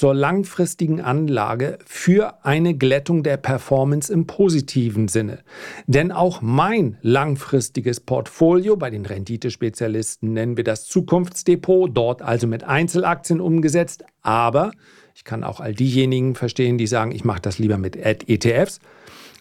zur 0.00 0.14
langfristigen 0.14 1.02
Anlage 1.02 1.78
für 1.84 2.42
eine 2.42 2.72
Glättung 2.72 3.22
der 3.22 3.36
Performance 3.36 4.10
im 4.10 4.26
positiven 4.26 5.08
Sinne. 5.08 5.40
Denn 5.86 6.10
auch 6.10 6.40
mein 6.40 6.96
langfristiges 7.02 8.00
Portfolio, 8.00 8.78
bei 8.78 8.88
den 8.88 9.04
Renditespezialisten 9.04 10.32
nennen 10.32 10.56
wir 10.56 10.64
das 10.64 10.86
Zukunftsdepot, 10.86 11.94
dort 11.94 12.22
also 12.22 12.46
mit 12.46 12.64
Einzelaktien 12.64 13.42
umgesetzt, 13.42 14.02
aber 14.22 14.70
ich 15.14 15.24
kann 15.24 15.44
auch 15.44 15.60
all 15.60 15.74
diejenigen 15.74 16.34
verstehen, 16.34 16.78
die 16.78 16.86
sagen, 16.86 17.12
ich 17.12 17.26
mache 17.26 17.42
das 17.42 17.58
lieber 17.58 17.76
mit 17.76 17.94
ETFs. 17.94 18.78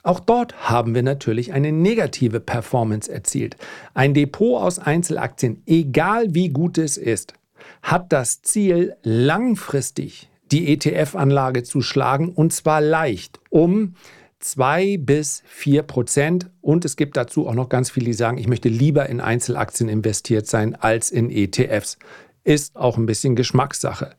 Auch 0.03 0.19
dort 0.19 0.69
haben 0.69 0.93
wir 0.93 1.03
natürlich 1.03 1.53
eine 1.53 1.71
negative 1.71 2.41
Performance 2.41 3.09
erzielt. 3.09 3.55
Ein 3.93 4.13
Depot 4.13 4.61
aus 4.61 4.77
Einzelaktien, 4.77 5.63
egal 5.65 6.35
wie 6.35 6.49
gut 6.49 6.77
es 6.77 6.97
ist, 6.97 7.33
hat 7.81 8.11
das 8.11 8.41
Ziel, 8.41 8.97
langfristig 9.03 10.28
die 10.51 10.73
ETF-Anlage 10.73 11.63
zu 11.63 11.81
schlagen 11.81 12.29
und 12.29 12.53
zwar 12.53 12.81
leicht 12.81 13.39
um 13.49 13.95
zwei 14.39 14.97
bis 14.97 15.43
vier 15.45 15.83
Prozent. 15.83 16.49
Und 16.61 16.85
es 16.85 16.95
gibt 16.95 17.17
dazu 17.17 17.47
auch 17.47 17.53
noch 17.53 17.69
ganz 17.69 17.91
viele, 17.91 18.07
die 18.07 18.13
sagen, 18.13 18.37
ich 18.37 18.47
möchte 18.47 18.69
lieber 18.69 19.07
in 19.07 19.21
Einzelaktien 19.21 19.89
investiert 19.89 20.47
sein 20.47 20.75
als 20.75 21.11
in 21.11 21.29
ETFs. 21.29 21.97
Ist 22.43 22.75
auch 22.75 22.97
ein 22.97 23.05
bisschen 23.05 23.35
Geschmackssache. 23.35 24.15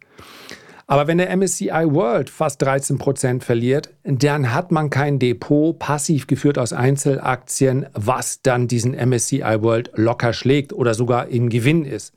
Aber 0.87 1.07
wenn 1.07 1.19
der 1.19 1.35
MSCI 1.37 1.87
World 1.87 2.31
fast 2.31 2.61
13 2.63 2.99
Prozent 2.99 3.45
verliert, 3.45 3.91
dann 4.03 4.53
hat 4.53 4.73
man 4.73 4.91
kein 4.91 5.21
Depot 5.21 5.79
passiv 5.79 6.27
geführt 6.27 6.59
aus 6.59 6.73
Einzelaktien, 6.73 7.87
was 7.95 8.43
dann 8.43 8.67
diesen 8.67 8.95
MSCI 8.95 9.63
World 9.63 9.93
locker 9.95 10.33
schlägt 10.33 10.73
oder 10.73 10.95
sogar 10.95 11.29
im 11.29 11.49
Gewinn 11.49 11.85
ist. 11.85 12.13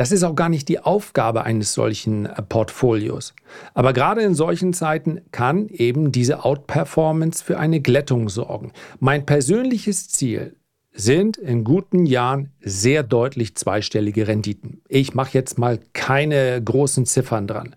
Das 0.00 0.12
ist 0.12 0.24
auch 0.24 0.34
gar 0.34 0.48
nicht 0.48 0.70
die 0.70 0.78
Aufgabe 0.78 1.44
eines 1.44 1.74
solchen 1.74 2.24
äh, 2.24 2.40
Portfolios. 2.40 3.34
Aber 3.74 3.92
gerade 3.92 4.22
in 4.22 4.34
solchen 4.34 4.72
Zeiten 4.72 5.20
kann 5.30 5.68
eben 5.68 6.10
diese 6.10 6.42
Outperformance 6.42 7.44
für 7.44 7.58
eine 7.58 7.82
Glättung 7.82 8.30
sorgen. 8.30 8.72
Mein 8.98 9.26
persönliches 9.26 10.08
Ziel 10.08 10.56
sind 10.94 11.36
in 11.36 11.64
guten 11.64 12.06
Jahren 12.06 12.48
sehr 12.62 13.02
deutlich 13.02 13.56
zweistellige 13.56 14.26
Renditen. 14.26 14.80
Ich 14.88 15.12
mache 15.12 15.34
jetzt 15.34 15.58
mal 15.58 15.78
keine 15.92 16.64
großen 16.64 17.04
Ziffern 17.04 17.46
dran. 17.46 17.76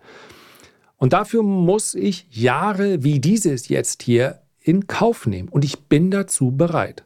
Und 0.96 1.12
dafür 1.12 1.44
muss 1.44 1.94
ich 1.94 2.28
Jahre 2.30 3.04
wie 3.04 3.20
dieses 3.20 3.68
jetzt 3.68 4.02
hier 4.02 4.40
in 4.62 4.88
Kauf 4.88 5.28
nehmen. 5.28 5.50
Und 5.50 5.66
ich 5.66 5.78
bin 5.90 6.10
dazu 6.10 6.52
bereit 6.52 7.04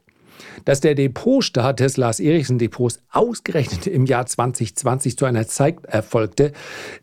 dass 0.65 0.81
der 0.81 0.95
Depotstart 0.95 1.79
des 1.79 1.97
Lars 1.97 2.19
Eriksen 2.19 2.57
Depots 2.57 3.01
ausgerechnet 3.11 3.87
im 3.87 4.05
Jahr 4.05 4.25
2020 4.25 5.17
zu 5.17 5.25
einer 5.25 5.47
Zeit 5.47 5.85
erfolgte, 5.85 6.51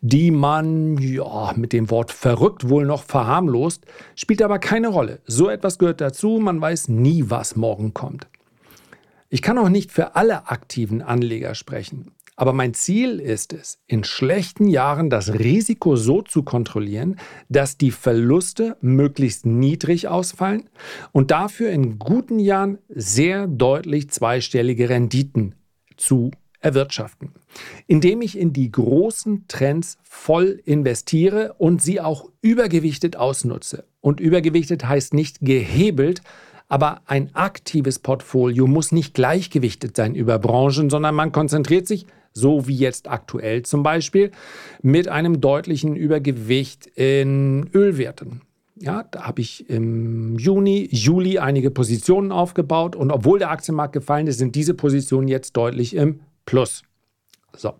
die 0.00 0.30
man 0.30 0.98
ja, 0.98 1.52
mit 1.56 1.72
dem 1.72 1.90
Wort 1.90 2.10
verrückt 2.10 2.68
wohl 2.68 2.86
noch 2.86 3.02
verharmlost, 3.02 3.84
spielt 4.14 4.42
aber 4.42 4.58
keine 4.58 4.88
Rolle. 4.88 5.20
So 5.26 5.48
etwas 5.48 5.78
gehört 5.78 6.00
dazu, 6.00 6.38
man 6.40 6.60
weiß 6.60 6.88
nie, 6.88 7.24
was 7.28 7.56
morgen 7.56 7.94
kommt. 7.94 8.26
Ich 9.28 9.42
kann 9.42 9.58
auch 9.58 9.68
nicht 9.68 9.90
für 9.90 10.14
alle 10.16 10.48
aktiven 10.48 11.02
Anleger 11.02 11.54
sprechen. 11.54 12.12
Aber 12.36 12.52
mein 12.52 12.74
Ziel 12.74 13.20
ist 13.20 13.52
es, 13.52 13.78
in 13.86 14.02
schlechten 14.02 14.66
Jahren 14.66 15.08
das 15.08 15.34
Risiko 15.34 15.94
so 15.94 16.20
zu 16.20 16.42
kontrollieren, 16.42 17.16
dass 17.48 17.78
die 17.78 17.92
Verluste 17.92 18.76
möglichst 18.80 19.46
niedrig 19.46 20.08
ausfallen 20.08 20.68
und 21.12 21.30
dafür 21.30 21.70
in 21.70 21.98
guten 21.98 22.40
Jahren 22.40 22.78
sehr 22.88 23.46
deutlich 23.46 24.10
zweistellige 24.10 24.88
Renditen 24.88 25.54
zu 25.96 26.32
erwirtschaften, 26.58 27.32
indem 27.86 28.20
ich 28.20 28.36
in 28.36 28.52
die 28.52 28.72
großen 28.72 29.44
Trends 29.46 29.98
voll 30.02 30.60
investiere 30.64 31.54
und 31.58 31.82
sie 31.82 32.00
auch 32.00 32.30
übergewichtet 32.40 33.16
ausnutze. 33.16 33.84
Und 34.00 34.18
übergewichtet 34.18 34.88
heißt 34.88 35.14
nicht 35.14 35.40
gehebelt, 35.40 36.22
aber 36.68 37.02
ein 37.06 37.34
aktives 37.34 37.98
Portfolio 37.98 38.66
muss 38.66 38.90
nicht 38.90 39.14
gleichgewichtet 39.14 39.96
sein 39.96 40.14
über 40.14 40.38
Branchen, 40.38 40.90
sondern 40.90 41.14
man 41.14 41.30
konzentriert 41.30 41.86
sich 41.86 42.06
so 42.34 42.66
wie 42.66 42.76
jetzt 42.76 43.08
aktuell 43.08 43.62
zum 43.62 43.82
Beispiel, 43.82 44.32
mit 44.82 45.08
einem 45.08 45.40
deutlichen 45.40 45.96
Übergewicht 45.96 46.86
in 46.86 47.70
Ölwerten. 47.72 48.42
Ja, 48.76 49.04
da 49.04 49.22
habe 49.22 49.40
ich 49.40 49.70
im 49.70 50.36
Juni, 50.36 50.88
Juli 50.90 51.38
einige 51.38 51.70
Positionen 51.70 52.32
aufgebaut 52.32 52.96
und 52.96 53.12
obwohl 53.12 53.38
der 53.38 53.50
Aktienmarkt 53.50 53.92
gefallen 53.92 54.26
ist, 54.26 54.38
sind 54.38 54.56
diese 54.56 54.74
Positionen 54.74 55.28
jetzt 55.28 55.56
deutlich 55.56 55.94
im 55.94 56.20
Plus. 56.44 56.82
So. 57.56 57.74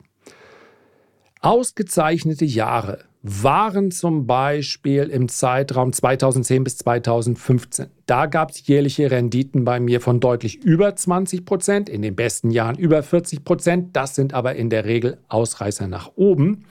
Ausgezeichnete 1.41 2.45
Jahre 2.45 3.01
waren 3.27 3.91
zum 3.91 4.27
Beispiel 4.27 5.05
im 5.05 5.31
Zeitraum 5.31 5.95
2010 5.95 6.63
bis 6.63 6.77
2015. 6.77 7.87
Da 8.05 8.27
gab 8.27 8.51
es 8.51 8.67
jährliche 8.67 9.11
Renditen 9.11 9.65
bei 9.65 9.81
mir 9.81 10.03
von 10.03 10.21
deutlich 10.21 10.63
über 10.63 10.95
20 10.95 11.47
Prozent, 11.47 11.89
in 11.89 12.03
den 12.03 12.15
besten 12.15 12.51
Jahren 12.51 12.77
über 12.77 13.03
40 13.03 13.43
Prozent. 13.43 13.97
Das 13.97 14.15
sind 14.15 14.35
aber 14.35 14.57
in 14.57 14.69
der 14.69 14.85
Regel 14.85 15.17
Ausreißer 15.29 15.89
nach 15.89 16.13
oben. 16.17 16.67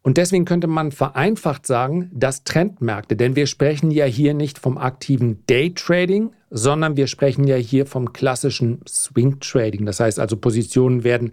Und 0.00 0.16
deswegen 0.16 0.46
könnte 0.46 0.68
man 0.68 0.90
vereinfacht 0.90 1.66
sagen, 1.66 2.10
dass 2.14 2.44
Trendmärkte, 2.44 3.14
denn 3.14 3.36
wir 3.36 3.46
sprechen 3.46 3.90
ja 3.90 4.06
hier 4.06 4.32
nicht 4.32 4.58
vom 4.58 4.78
aktiven 4.78 5.42
Daytrading, 5.48 6.30
sondern 6.48 6.96
wir 6.96 7.08
sprechen 7.08 7.46
ja 7.46 7.56
hier 7.56 7.84
vom 7.84 8.14
klassischen 8.14 8.80
Swing 8.88 9.38
Trading. 9.40 9.84
Das 9.84 10.00
heißt 10.00 10.18
also, 10.18 10.38
Positionen 10.38 11.04
werden 11.04 11.32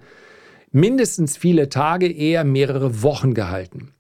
mindestens 0.74 1.38
viele 1.38 1.70
Tage, 1.70 2.12
eher 2.12 2.44
mehrere 2.44 3.02
Wochen 3.02 3.34
gehalten. 3.34 3.94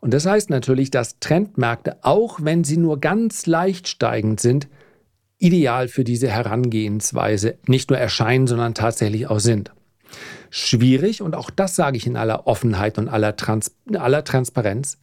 Und 0.00 0.14
das 0.14 0.26
heißt 0.26 0.50
natürlich, 0.50 0.90
dass 0.90 1.18
Trendmärkte, 1.18 1.96
auch 2.02 2.38
wenn 2.42 2.62
sie 2.62 2.76
nur 2.76 3.00
ganz 3.00 3.46
leicht 3.46 3.88
steigend 3.88 4.38
sind, 4.40 4.68
ideal 5.38 5.88
für 5.88 6.04
diese 6.04 6.28
Herangehensweise 6.28 7.58
nicht 7.66 7.90
nur 7.90 7.98
erscheinen, 7.98 8.46
sondern 8.46 8.74
tatsächlich 8.74 9.26
auch 9.26 9.40
sind. 9.40 9.72
Schwierig, 10.50 11.22
und 11.22 11.34
auch 11.34 11.50
das 11.50 11.74
sage 11.74 11.96
ich 11.96 12.06
in 12.06 12.16
aller 12.16 12.46
Offenheit 12.46 12.98
und 12.98 13.08
aller, 13.08 13.36
Trans 13.36 13.74
aller 13.92 14.22
Transparenz, 14.22 14.98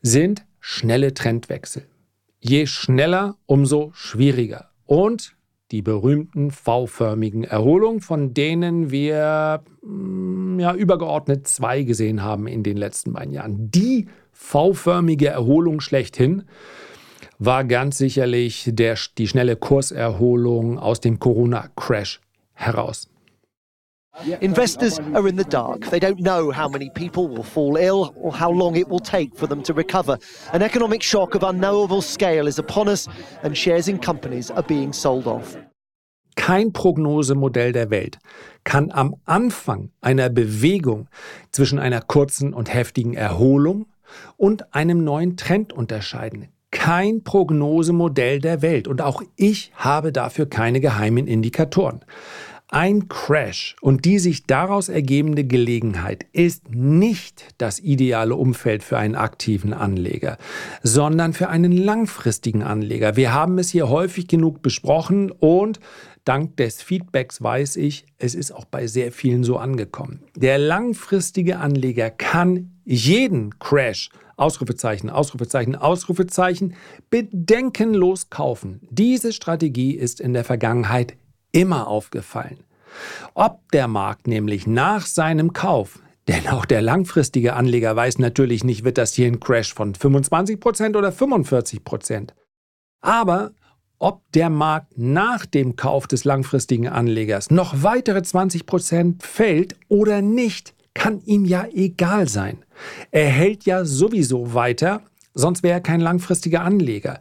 sind 0.00 0.44
schnelle 0.60 1.14
Trendwechsel. 1.14 1.84
Je 2.40 2.66
schneller, 2.66 3.36
umso 3.46 3.90
schwieriger. 3.94 4.70
Und 4.86 5.36
die 5.70 5.82
berühmten 5.82 6.50
V-förmigen 6.50 7.44
Erholungen, 7.44 8.00
von 8.00 8.32
denen 8.32 8.90
wir 8.90 9.62
mm, 9.82 10.60
ja, 10.60 10.74
übergeordnet 10.74 11.46
zwei 11.46 11.82
gesehen 11.82 12.22
haben 12.22 12.46
in 12.46 12.62
den 12.62 12.76
letzten 12.76 13.12
beiden 13.12 13.32
Jahren. 13.32 13.70
Die 13.70 14.08
V-förmige 14.32 15.28
Erholung 15.28 15.80
schlechthin. 15.80 16.44
war 17.38 17.64
ganz 17.64 17.98
sicherlich 17.98 18.68
der, 18.72 18.96
die 19.16 19.28
schnelle 19.28 19.56
Kurserholung 19.56 20.78
aus 20.78 21.00
dem 21.00 21.18
Corona-Crash 21.18 22.20
heraus. 22.54 23.08
Investors 24.40 24.98
are 25.14 25.28
in 25.28 25.36
the 25.36 25.44
dark. 25.44 25.86
They 25.90 26.00
don't 26.00 26.20
know 26.20 26.50
how 26.50 26.68
many 26.68 26.90
people 26.90 27.28
will 27.28 27.44
fall 27.44 27.76
ill 27.76 28.12
or 28.16 28.32
how 28.32 28.50
long 28.50 28.76
it 28.76 28.88
will 28.88 29.00
take 29.00 29.36
for 29.36 29.46
them 29.48 29.62
to 29.62 29.72
recover. 29.72 30.18
An 30.52 30.62
economic 30.62 31.02
shock 31.02 31.34
of 31.34 31.42
unknowable 31.42 32.02
scale 32.02 32.48
is 32.48 32.58
upon 32.58 32.88
us, 32.88 33.08
and 33.42 33.56
shares 33.56 33.88
in 33.88 33.98
companies 33.98 34.50
are 34.50 34.62
being 34.62 34.92
sold 34.92 35.26
off. 35.26 35.56
Kein 36.36 36.72
Prognosemodell 36.72 37.72
der 37.72 37.90
Welt 37.90 38.18
kann 38.64 38.90
am 38.92 39.16
Anfang 39.24 39.90
einer 40.00 40.30
Bewegung 40.30 41.08
zwischen 41.50 41.78
einer 41.78 42.00
kurzen 42.00 42.54
und 42.54 42.72
heftigen 42.72 43.14
Erholung 43.14 43.86
und 44.36 44.74
einem 44.74 45.04
neuen 45.04 45.36
Trend 45.36 45.72
unterscheiden. 45.72 46.48
Kein 46.70 47.22
Prognosemodell 47.24 48.40
der 48.40 48.62
Welt. 48.62 48.88
Und 48.88 49.00
auch 49.00 49.22
ich 49.36 49.72
habe 49.74 50.12
dafür 50.12 50.46
keine 50.46 50.80
geheimen 50.80 51.26
Indikatoren. 51.26 52.04
Ein 52.70 53.08
Crash 53.08 53.76
und 53.80 54.04
die 54.04 54.18
sich 54.18 54.44
daraus 54.44 54.90
ergebende 54.90 55.44
Gelegenheit 55.44 56.26
ist 56.32 56.68
nicht 56.68 57.46
das 57.56 57.80
ideale 57.80 58.36
Umfeld 58.36 58.82
für 58.82 58.98
einen 58.98 59.14
aktiven 59.14 59.72
Anleger, 59.72 60.36
sondern 60.82 61.32
für 61.32 61.48
einen 61.48 61.72
langfristigen 61.72 62.62
Anleger. 62.62 63.16
Wir 63.16 63.32
haben 63.32 63.58
es 63.58 63.70
hier 63.70 63.88
häufig 63.88 64.28
genug 64.28 64.60
besprochen 64.60 65.30
und 65.30 65.80
dank 66.26 66.58
des 66.58 66.82
Feedbacks 66.82 67.42
weiß 67.42 67.76
ich, 67.76 68.04
es 68.18 68.34
ist 68.34 68.52
auch 68.52 68.66
bei 68.66 68.86
sehr 68.86 69.12
vielen 69.12 69.44
so 69.44 69.56
angekommen. 69.56 70.20
Der 70.36 70.58
langfristige 70.58 71.60
Anleger 71.60 72.10
kann 72.10 72.72
jeden 72.84 73.58
Crash 73.58 74.10
Ausrufezeichen, 74.36 75.08
Ausrufezeichen, 75.08 75.74
Ausrufezeichen 75.74 76.74
bedenkenlos 77.08 78.28
kaufen. 78.28 78.80
Diese 78.90 79.32
Strategie 79.32 79.94
ist 79.94 80.20
in 80.20 80.34
der 80.34 80.44
Vergangenheit 80.44 81.16
immer 81.52 81.86
aufgefallen. 81.86 82.58
Ob 83.34 83.70
der 83.72 83.88
Markt 83.88 84.26
nämlich 84.26 84.66
nach 84.66 85.06
seinem 85.06 85.52
Kauf, 85.52 86.00
denn 86.26 86.48
auch 86.48 86.64
der 86.64 86.82
langfristige 86.82 87.54
Anleger 87.54 87.96
weiß 87.96 88.18
natürlich 88.18 88.64
nicht, 88.64 88.84
wird 88.84 88.98
das 88.98 89.14
hier 89.14 89.26
ein 89.26 89.40
Crash 89.40 89.72
von 89.72 89.94
25% 89.94 90.96
oder 90.96 91.10
45%. 91.10 92.30
Aber 93.00 93.52
ob 93.98 94.30
der 94.32 94.50
Markt 94.50 94.96
nach 94.96 95.46
dem 95.46 95.74
Kauf 95.74 96.06
des 96.06 96.24
langfristigen 96.24 96.88
Anlegers 96.88 97.50
noch 97.50 97.82
weitere 97.82 98.18
20% 98.18 99.24
fällt 99.24 99.76
oder 99.88 100.22
nicht, 100.22 100.74
kann 100.94 101.20
ihm 101.24 101.44
ja 101.44 101.66
egal 101.72 102.28
sein. 102.28 102.64
Er 103.10 103.28
hält 103.28 103.64
ja 103.64 103.84
sowieso 103.84 104.54
weiter 104.54 105.02
Sonst 105.38 105.62
wäre 105.62 105.74
er 105.74 105.80
kein 105.80 106.00
langfristiger 106.00 106.62
Anleger. 106.62 107.20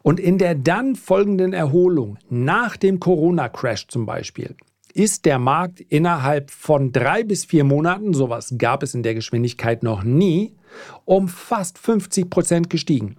Und 0.00 0.18
in 0.18 0.38
der 0.38 0.54
dann 0.54 0.96
folgenden 0.96 1.52
Erholung, 1.52 2.16
nach 2.30 2.78
dem 2.78 2.98
Corona-Crash 2.98 3.88
zum 3.88 4.06
Beispiel, 4.06 4.56
ist 4.94 5.26
der 5.26 5.38
Markt 5.38 5.80
innerhalb 5.80 6.50
von 6.50 6.92
drei 6.92 7.22
bis 7.24 7.44
vier 7.44 7.64
Monaten, 7.64 8.14
sowas 8.14 8.54
gab 8.56 8.82
es 8.82 8.94
in 8.94 9.02
der 9.02 9.14
Geschwindigkeit 9.14 9.82
noch 9.82 10.02
nie, 10.02 10.56
um 11.04 11.28
fast 11.28 11.76
50 11.76 12.30
Prozent 12.30 12.70
gestiegen. 12.70 13.16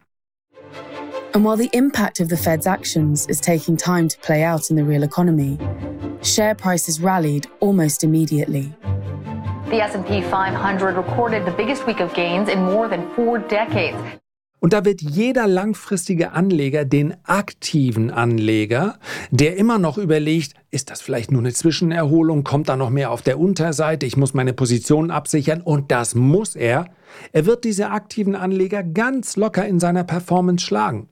And 1.35 1.45
while 1.45 1.55
the 1.55 1.69
impact 1.77 2.19
of 2.19 2.29
the 2.29 2.35
Fed's 2.35 2.65
actions 2.65 3.27
is 3.27 3.39
taking 3.39 3.77
time 3.77 4.07
to 4.07 4.17
play 4.19 4.43
out 4.43 4.71
in 4.71 4.75
the 4.75 4.83
real 4.83 5.03
economy, 5.03 5.59
share 6.23 6.55
prices 6.55 6.99
rallied 6.99 7.45
almost 7.59 8.03
immediately. 8.03 8.73
The 9.69 9.79
S&P 9.81 10.23
500 10.23 10.95
recorded 10.95 11.45
the 11.45 11.51
biggest 11.51 11.85
week 11.85 11.99
of 11.99 12.11
gains 12.15 12.49
in 12.49 12.63
more 12.63 12.87
than 12.87 13.07
four 13.11 13.37
decades. 13.37 14.19
Und 14.59 14.73
da 14.73 14.83
wird 14.83 15.01
jeder 15.01 15.47
langfristige 15.47 16.33
Anleger 16.33 16.83
den 16.83 17.15
aktiven 17.23 18.11
Anleger, 18.11 18.99
der 19.31 19.55
immer 19.55 19.79
noch 19.79 19.97
überlegt, 19.97 20.53
ist 20.69 20.89
das 20.89 21.01
vielleicht 21.01 21.31
nur 21.31 21.41
eine 21.41 21.53
Zwischenerholung, 21.53 22.43
kommt 22.43 22.67
da 22.67 22.75
noch 22.75 22.89
mehr 22.89 23.11
auf 23.11 23.21
der 23.21 23.39
Unterseite, 23.39 24.05
ich 24.05 24.17
muss 24.17 24.33
meine 24.33 24.53
Position 24.53 25.11
absichern 25.11 25.61
und 25.61 25.91
das 25.91 26.13
muss 26.13 26.55
er. 26.55 26.85
Er 27.31 27.45
wird 27.45 27.63
diese 27.63 27.89
aktiven 27.89 28.35
Anleger 28.35 28.83
ganz 28.83 29.37
locker 29.37 29.65
in 29.65 29.79
seiner 29.79 30.03
Performance 30.03 30.65
schlagen. 30.65 31.07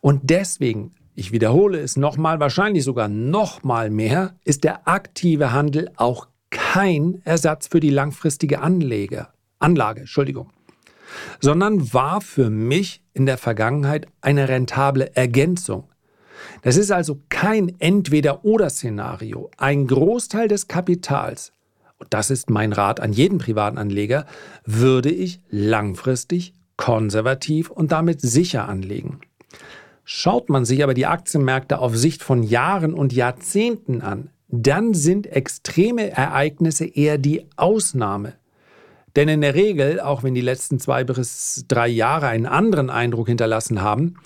Und 0.00 0.20
deswegen, 0.30 0.92
ich 1.16 1.32
wiederhole 1.32 1.80
es 1.80 1.96
nochmal, 1.96 2.38
wahrscheinlich 2.38 2.84
sogar 2.84 3.08
nochmal 3.08 3.90
mehr, 3.90 4.36
ist 4.44 4.62
der 4.62 4.86
aktive 4.86 5.52
Handel 5.52 5.90
auch 5.96 6.28
kein 6.50 7.20
Ersatz 7.24 7.66
für 7.66 7.80
die 7.80 7.90
langfristige 7.90 8.60
Anleger. 8.60 9.32
Anlage, 9.58 10.00
Entschuldigung 10.00 10.50
sondern 11.40 11.92
war 11.92 12.20
für 12.20 12.50
mich 12.50 13.02
in 13.12 13.26
der 13.26 13.38
Vergangenheit 13.38 14.06
eine 14.20 14.48
rentable 14.48 15.14
Ergänzung. 15.14 15.84
Das 16.62 16.76
ist 16.76 16.90
also 16.92 17.20
kein 17.28 17.74
Entweder-oder-Szenario. 17.78 19.50
Ein 19.56 19.86
Großteil 19.86 20.48
des 20.48 20.68
Kapitals, 20.68 21.52
und 21.98 22.12
das 22.12 22.30
ist 22.30 22.50
mein 22.50 22.72
Rat 22.72 23.00
an 23.00 23.12
jeden 23.12 23.38
privaten 23.38 23.78
Anleger, 23.78 24.26
würde 24.64 25.10
ich 25.10 25.40
langfristig, 25.48 26.54
konservativ 26.76 27.70
und 27.70 27.92
damit 27.92 28.20
sicher 28.20 28.68
anlegen. 28.68 29.20
Schaut 30.04 30.50
man 30.50 30.64
sich 30.64 30.82
aber 30.84 30.94
die 30.94 31.06
Aktienmärkte 31.06 31.78
auf 31.78 31.96
Sicht 31.96 32.22
von 32.22 32.42
Jahren 32.42 32.94
und 32.94 33.12
Jahrzehnten 33.12 34.02
an, 34.02 34.30
dann 34.48 34.94
sind 34.94 35.26
extreme 35.26 36.10
Ereignisse 36.10 36.86
eher 36.86 37.18
die 37.18 37.46
Ausnahme. 37.56 38.34
Denn 39.16 39.28
in 39.28 39.40
der 39.40 39.54
Regel, 39.54 39.98
auch 40.00 40.22
wenn 40.22 40.34
die 40.34 40.42
letzten 40.42 40.78
zwei 40.78 41.02
bis 41.02 41.64
drei 41.68 41.88
Jahre 41.88 42.28
einen 42.28 42.46
anderen 42.46 42.90
Eindruck 42.90 43.28
hinterlassen 43.28 43.80
haben, 43.80 44.16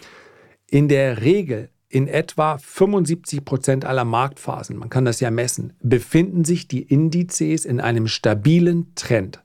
in 0.68 0.88
der 0.88 1.22
Regel 1.22 1.70
in 1.88 2.06
etwa 2.06 2.58
75 2.58 3.44
Prozent 3.44 3.84
aller 3.84 4.04
Marktphasen, 4.04 4.76
man 4.76 4.90
kann 4.90 5.04
das 5.04 5.20
ja 5.20 5.30
messen, 5.30 5.72
befinden 5.80 6.44
sich 6.44 6.68
die 6.68 6.82
Indizes 6.82 7.64
in 7.64 7.80
einem 7.80 8.06
stabilen 8.06 8.92
Trend. 8.94 9.42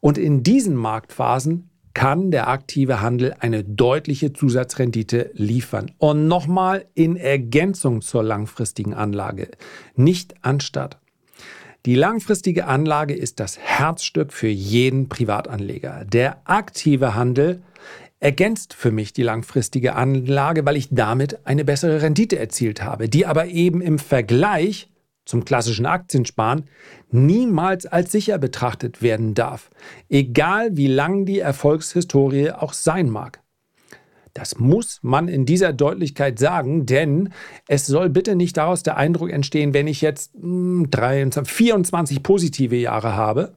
Und 0.00 0.18
in 0.18 0.42
diesen 0.42 0.76
Marktphasen 0.76 1.70
kann 1.92 2.30
der 2.30 2.48
aktive 2.48 3.00
Handel 3.00 3.34
eine 3.40 3.64
deutliche 3.64 4.34
Zusatzrendite 4.34 5.30
liefern. 5.32 5.92
Und 5.96 6.28
nochmal 6.28 6.84
in 6.94 7.16
Ergänzung 7.16 8.02
zur 8.02 8.22
langfristigen 8.22 8.92
Anlage, 8.92 9.48
nicht 9.94 10.34
anstatt. 10.42 10.98
Die 11.86 11.94
langfristige 11.94 12.66
Anlage 12.66 13.14
ist 13.14 13.38
das 13.38 13.60
Herzstück 13.60 14.32
für 14.32 14.48
jeden 14.48 15.08
Privatanleger. 15.08 16.04
Der 16.04 16.38
aktive 16.44 17.14
Handel 17.14 17.62
ergänzt 18.18 18.74
für 18.74 18.90
mich 18.90 19.12
die 19.12 19.22
langfristige 19.22 19.94
Anlage, 19.94 20.66
weil 20.66 20.76
ich 20.76 20.88
damit 20.90 21.46
eine 21.46 21.64
bessere 21.64 22.02
Rendite 22.02 22.40
erzielt 22.40 22.82
habe, 22.82 23.08
die 23.08 23.24
aber 23.24 23.46
eben 23.46 23.80
im 23.80 24.00
Vergleich 24.00 24.90
zum 25.24 25.44
klassischen 25.44 25.86
Aktiensparen 25.86 26.64
niemals 27.12 27.86
als 27.86 28.10
sicher 28.10 28.38
betrachtet 28.38 29.00
werden 29.00 29.34
darf, 29.34 29.70
egal 30.08 30.76
wie 30.76 30.88
lang 30.88 31.24
die 31.24 31.38
Erfolgshistorie 31.38 32.50
auch 32.50 32.72
sein 32.72 33.08
mag. 33.08 33.40
Das 34.36 34.58
muss 34.58 34.98
man 35.02 35.28
in 35.28 35.46
dieser 35.46 35.72
Deutlichkeit 35.72 36.38
sagen, 36.38 36.84
denn 36.84 37.30
es 37.68 37.86
soll 37.86 38.10
bitte 38.10 38.36
nicht 38.36 38.58
daraus 38.58 38.82
der 38.82 38.98
Eindruck 38.98 39.30
entstehen, 39.32 39.72
wenn 39.72 39.86
ich 39.86 40.02
jetzt 40.02 40.32
23, 40.34 41.36
hm, 41.36 41.46
24 41.46 42.22
positive 42.22 42.76
Jahre 42.76 43.16
habe 43.16 43.54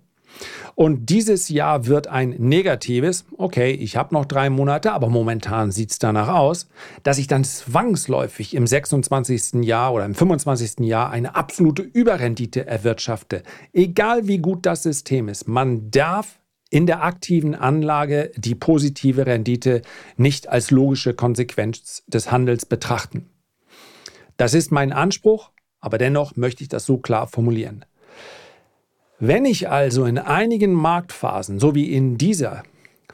und 0.76 1.10
dieses 1.10 1.50
Jahr 1.50 1.88
wird 1.88 2.08
ein 2.08 2.30
negatives, 2.38 3.26
okay, 3.38 3.72
ich 3.72 3.98
habe 3.98 4.14
noch 4.14 4.24
drei 4.24 4.50
Monate, 4.50 4.94
aber 4.94 5.10
momentan 5.10 5.72
sieht 5.72 5.92
es 5.92 6.00
danach 6.00 6.30
aus, 6.30 6.70
dass 7.04 7.18
ich 7.18 7.28
dann 7.28 7.44
zwangsläufig 7.44 8.56
im 8.56 8.66
26. 8.66 9.66
Jahr 9.66 9.94
oder 9.94 10.06
im 10.06 10.16
25. 10.16 10.88
Jahr 10.88 11.10
eine 11.10 11.36
absolute 11.36 11.82
Überrendite 11.82 12.66
erwirtschafte. 12.66 13.44
Egal 13.74 14.30
wie 14.30 14.38
gut 14.38 14.66
das 14.66 14.84
System 14.84 15.28
ist, 15.28 15.50
man 15.50 15.92
darf 15.92 16.39
in 16.70 16.86
der 16.86 17.04
aktiven 17.04 17.56
Anlage 17.56 18.32
die 18.36 18.56
positive 18.56 19.26
Rendite 19.26 19.82
nicht 20.18 20.50
als 20.50 20.72
logische 20.72 21.14
Konsequenz 21.14 22.04
des 22.08 22.32
Handels 22.32 22.66
betrachten. 22.66 23.30
Das 24.38 24.54
ist 24.54 24.72
mein 24.72 24.94
Anspruch, 24.94 25.52
aber 25.80 25.98
dennoch 25.98 26.36
möchte 26.36 26.64
ich 26.64 26.70
das 26.70 26.86
so 26.86 26.98
klar 26.98 27.28
formulieren. 27.28 27.86
Wenn 29.20 29.44
ich 29.46 29.70
also 29.70 30.06
in 30.06 30.18
einigen 30.18 30.72
Marktphasen, 30.74 31.60
so 31.60 31.76
wie 31.76 31.92
in 31.92 32.18
dieser, 32.18 32.64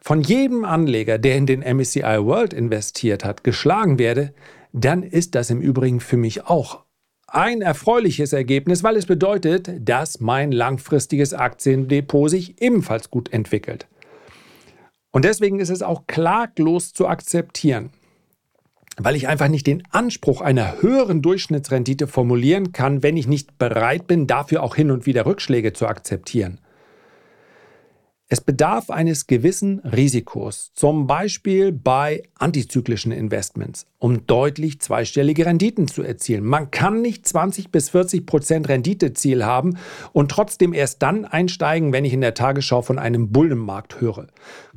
von 0.02 0.22
jedem 0.22 0.64
Anleger, 0.64 1.18
der 1.18 1.36
in 1.36 1.48
den 1.48 1.62
MSCI 1.62 2.24
World 2.24 2.54
investiert 2.54 3.26
hat, 3.26 3.44
geschlagen 3.44 3.98
werde, 3.98 4.34
dann 4.72 5.02
ist 5.02 5.34
das 5.34 5.50
im 5.50 5.62
Übrigen 5.62 6.00
für 6.00 6.18
mich 6.18 6.46
auch 6.46 6.85
ein 7.28 7.62
erfreuliches 7.62 8.34
Ergebnis, 8.34 8.84
weil 8.84 8.96
es 8.96 9.06
bedeutet, 9.06 9.70
dass 9.80 10.20
mein 10.20 10.52
langfristiges 10.52 11.34
Aktiendepot 11.34 12.30
sich 12.30 12.62
ebenfalls 12.62 13.10
gut 13.10 13.34
entwickelt. 13.34 13.88
Und 15.12 15.26
deswegen 15.26 15.60
ist 15.60 15.70
es 15.70 15.82
auch 15.82 16.08
klaglos 16.08 16.94
zu 16.94 17.08
akzeptieren, 17.08 17.90
weil 18.98 19.16
ich 19.16 19.28
einfach 19.28 19.48
nicht 19.48 19.66
den 19.66 19.84
Anspruch 19.92 20.42
einer 20.42 20.82
höheren 20.82 21.22
Durchschnittsrendite 21.22 22.08
formulieren 22.08 22.74
kann, 22.74 23.02
wenn 23.02 23.18
ich 23.18 23.28
nicht 23.28 23.58
bereit 23.58 24.08
bin, 24.08 24.28
dafür 24.28 24.62
auch 24.62 24.76
hin 24.76 24.92
und 24.92 25.06
wieder 25.06 25.26
Rückschläge 25.26 25.74
zu 25.74 25.88
akzeptieren. 25.88 26.60
Es 28.28 28.42
bedarf 28.42 28.90
eines 28.90 29.28
gewissen 29.28 29.82
Risikos, 29.82 30.72
zum 30.74 31.06
Beispiel 31.06 31.72
bei 31.72 32.24
antizyklischen 32.34 33.12
Investments, 33.12 33.86
um 34.00 34.26
deutlich 34.26 34.82
zweistellige 34.82 35.46
Renditen 35.46 35.88
zu 35.88 36.02
erzielen. 36.02 36.44
Man 36.44 36.72
kann 36.72 37.04
nicht 37.04 37.28
20 37.28 37.70
bis 37.70 37.90
40 37.90 38.26
Prozent 38.26 38.68
Renditeziel 38.68 39.46
haben 39.46 39.78
und 40.12 40.32
trotzdem 40.32 40.74
erst 40.74 41.04
dann 41.04 41.26
einsteigen, 41.26 41.94
wenn 41.94 42.04
ich 42.04 42.14
in 42.14 42.22
der 42.22 42.34
Tagesschau 42.34 42.82
von 42.82 42.98
einem 42.98 43.32
Bullenmarkt 43.32 44.02
höre. 44.02 44.26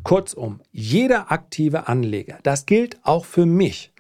Kurzum, 0.03 0.61
jeder 0.71 1.33
aktive 1.33 1.89
Anleger, 1.89 2.41
das 2.43 2.67
gilt 2.67 2.99
auch 3.03 3.25
für 3.25 3.47
mich, 3.47 3.95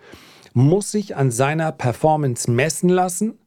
muss 0.53 0.91
sich 0.91 1.17
an 1.17 1.31
seiner 1.31 1.73
Performance 1.73 2.51
messen 2.51 2.91
lassen 2.91 3.39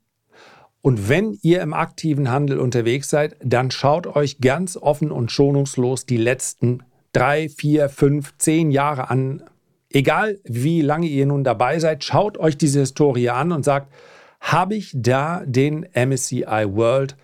und 0.82 1.10
wenn 1.10 1.38
ihr 1.42 1.62
im 1.62 1.74
aktiven 1.74 2.32
Handel 2.32 2.60
unterwegs 2.60 3.10
seid, 3.10 3.36
dann 3.44 3.70
schaut 3.70 4.08
euch 4.08 4.40
ganz 4.40 4.78
offen 4.78 5.12
und 5.12 5.32
schonungslos 5.32 6.06
die 6.06 6.18
letzten 6.18 6.84
drei, 7.14 7.50
vier, 7.50 7.90
fünf, 7.90 8.34
zehn 8.38 8.72
Jahre 8.72 9.10
an. 9.10 9.44
Egal 9.90 10.40
wie 10.44 10.82
lange 10.82 11.08
ihr 11.08 11.26
nun 11.26 11.44
dabei 11.44 11.78
seid, 11.80 12.04
schaut 12.04 12.38
euch 12.38 12.58
diese 12.58 12.80
Historie 12.80 13.30
an 13.30 13.52
und 13.52 13.64
sagt, 13.64 13.94
habe 14.40 14.76
ich 14.76 14.92
da 14.96 15.44
den 15.46 15.86
MSCI 15.94 16.66
World 16.68 17.16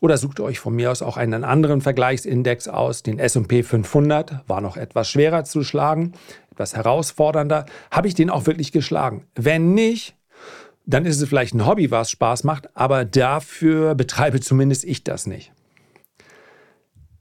oder 0.00 0.18
sucht 0.18 0.40
euch 0.40 0.58
von 0.58 0.74
mir 0.74 0.90
aus 0.90 1.00
auch 1.00 1.16
einen 1.16 1.44
anderen 1.44 1.80
Vergleichsindex 1.80 2.68
aus, 2.68 3.02
den 3.02 3.18
SP 3.18 3.64
500, 3.64 4.42
war 4.46 4.60
noch 4.60 4.76
etwas 4.76 5.08
schwerer 5.08 5.44
zu 5.44 5.64
schlagen, 5.64 6.12
etwas 6.52 6.76
herausfordernder. 6.76 7.66
Habe 7.90 8.08
ich 8.08 8.14
den 8.14 8.30
auch 8.30 8.46
wirklich 8.46 8.70
geschlagen? 8.70 9.24
Wenn 9.34 9.74
nicht, 9.74 10.14
dann 10.88 11.04
ist 11.04 11.20
es 11.20 11.28
vielleicht 11.28 11.54
ein 11.54 11.66
Hobby, 11.66 11.90
was 11.90 12.10
Spaß 12.10 12.44
macht, 12.44 12.74
aber 12.74 13.04
dafür 13.04 13.94
betreibe 13.94 14.40
zumindest 14.40 14.84
ich 14.84 15.04
das 15.04 15.26
nicht. 15.26 15.52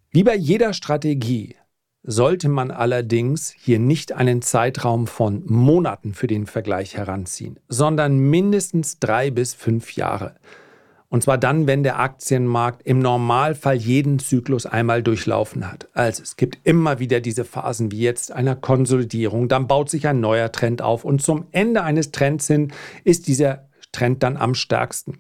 Wie 0.10 0.24
bei 0.24 0.36
jeder 0.36 0.72
Strategie 0.74 1.58
sollte 2.02 2.48
man 2.48 2.72
allerdings 2.72 3.54
hier 3.60 3.78
nicht 3.80 4.14
einen 4.14 4.42
Zeitraum 4.42 5.06
von 5.06 5.44
Monaten 5.46 6.14
für 6.14 6.28
den 6.28 6.46
Vergleich 6.46 6.96
heranziehen, 6.96 7.60
sondern 7.68 8.18
mindestens 8.18 9.00
drei 9.00 9.32
bis 9.32 9.54
fünf 9.54 9.98
Jahre. 9.98 10.36
Und 11.10 11.24
zwar 11.24 11.38
dann, 11.38 11.68
wenn 11.68 11.84
der 11.84 12.00
Aktienmarkt 12.00 12.86
im 12.86 13.00
Normalfall 13.00 13.78
jeden 13.78 14.20
Zyklus 14.20 14.66
einmal 14.66 15.02
durchlaufen 15.02 15.70
hat. 15.70 15.88
Also 15.94 16.22
es 16.22 16.36
gibt 16.36 16.60
immer 16.64 17.00
wieder 17.00 17.22
diese 17.22 17.46
Phasen 17.46 17.92
wie 17.92 18.02
jetzt 18.02 18.32
einer 18.32 18.56
Konsolidierung, 18.56 19.48
dann 19.48 19.68
baut 19.68 19.90
sich 19.90 20.08
ein 20.08 20.20
neuer 20.20 20.52
Trend 20.52 20.82
auf 20.82 21.06
und 21.06 21.22
zum 21.22 21.46
Ende 21.52 21.84
eines 21.84 22.12
Trends 22.12 22.48
hin 22.48 22.74
ist 23.06 23.28
dieser 23.28 23.68
Trend 23.94 24.22
dann 24.22 24.36
am 24.36 24.54
stärksten. 24.54 25.18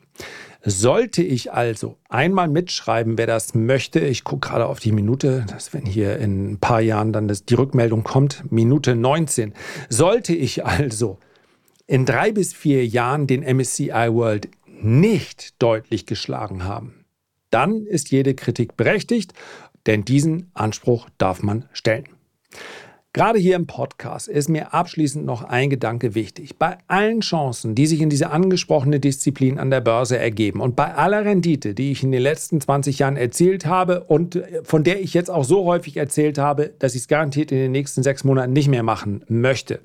Sollte 0.64 1.24
ich 1.24 1.54
also 1.54 1.96
einmal 2.10 2.50
mitschreiben, 2.50 3.18
wer 3.18 3.28
das 3.28 3.56
möchte, 3.56 4.02
ich 4.02 4.26
gucke 4.26 4.50
gerade 4.50 4.66
auf 4.66 4.82
die 4.82 4.92
Minute, 4.92 5.46
dass 5.50 5.74
wenn 5.74 5.86
hier 5.86 6.18
in 6.18 6.52
ein 6.52 6.60
paar 6.60 6.82
Jahren 6.82 7.14
dann 7.14 7.30
das, 7.30 7.46
die 7.46 7.54
Rückmeldung 7.54 8.04
kommt, 8.04 8.44
Minute 8.52 8.94
19, 8.94 9.54
sollte 9.88 10.36
ich 10.36 10.66
also 10.66 11.20
in 11.86 12.06
drei 12.06 12.34
bis 12.34 12.54
vier 12.54 12.86
Jahren 12.86 13.28
den 13.28 13.44
MSCI 13.44 14.10
World 14.12 14.50
nicht 14.82 15.62
deutlich 15.62 16.06
geschlagen 16.06 16.64
haben, 16.64 17.06
dann 17.50 17.86
ist 17.86 18.12
jede 18.12 18.36
Kritik 18.36 18.78
berechtigt, 18.78 19.34
denn 19.86 20.04
diesen 20.04 20.52
Anspruch 20.54 21.10
darf 21.18 21.42
man 21.44 21.66
stellen. 21.72 22.06
Gerade 23.18 23.40
hier 23.40 23.56
im 23.56 23.66
Podcast 23.66 24.28
ist 24.28 24.48
mir 24.48 24.76
abschließend 24.76 25.26
noch 25.26 25.44
ein 25.44 25.72
Gedanke 25.72 26.14
wichtig. 26.14 26.58
Bei 26.60 26.78
allen 26.88 27.22
Chancen, 27.22 27.74
die 27.74 27.88
sich 27.88 28.02
in 28.02 28.12
dieser 28.12 28.32
angesprochene 28.32 29.00
Disziplin 29.00 29.58
an 29.58 29.72
der 29.72 29.82
Börse 29.82 30.20
ergeben 30.20 30.62
und 30.62 30.76
bei 30.76 30.94
aller 30.94 31.26
Rendite, 31.26 31.74
die 31.74 31.92
ich 31.92 32.04
in 32.04 32.12
den 32.12 32.22
letzten 32.22 32.62
20 32.62 33.00
Jahren 33.00 33.18
erzielt 33.18 33.66
habe 33.66 34.04
und 34.04 34.44
von 34.62 34.84
der 34.84 35.02
ich 35.02 35.16
jetzt 35.16 35.32
auch 35.32 35.46
so 35.46 35.66
häufig 35.66 35.98
erzählt 35.98 36.38
habe, 36.38 36.74
dass 36.78 36.94
ich 36.94 37.02
es 37.02 37.08
garantiert 37.08 37.52
in 37.52 37.58
den 37.58 37.72
nächsten 37.72 38.04
sechs 38.04 38.24
Monaten 38.24 38.54
nicht 38.54 38.68
mehr 38.68 38.84
machen 38.84 39.24
möchte, 39.28 39.80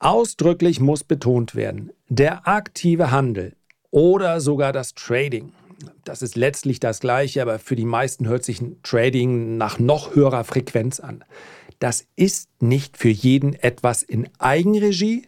Ausdrücklich 0.00 0.78
muss 0.78 1.02
betont 1.02 1.56
werden, 1.56 1.90
der 2.08 2.46
aktive 2.46 3.10
Handel 3.10 3.56
oder 3.90 4.40
sogar 4.40 4.72
das 4.72 4.94
Trading, 4.94 5.52
das 6.04 6.22
ist 6.22 6.36
letztlich 6.36 6.78
das 6.78 7.00
gleiche, 7.00 7.42
aber 7.42 7.58
für 7.58 7.74
die 7.74 7.84
meisten 7.84 8.28
hört 8.28 8.44
sich 8.44 8.60
ein 8.60 8.80
Trading 8.82 9.56
nach 9.56 9.78
noch 9.78 10.14
höherer 10.14 10.44
Frequenz 10.44 11.00
an. 11.00 11.24
Das 11.80 12.06
ist 12.16 12.48
nicht 12.62 12.96
für 12.96 13.08
jeden 13.08 13.54
etwas 13.54 14.02
in 14.02 14.28
Eigenregie 14.38 15.26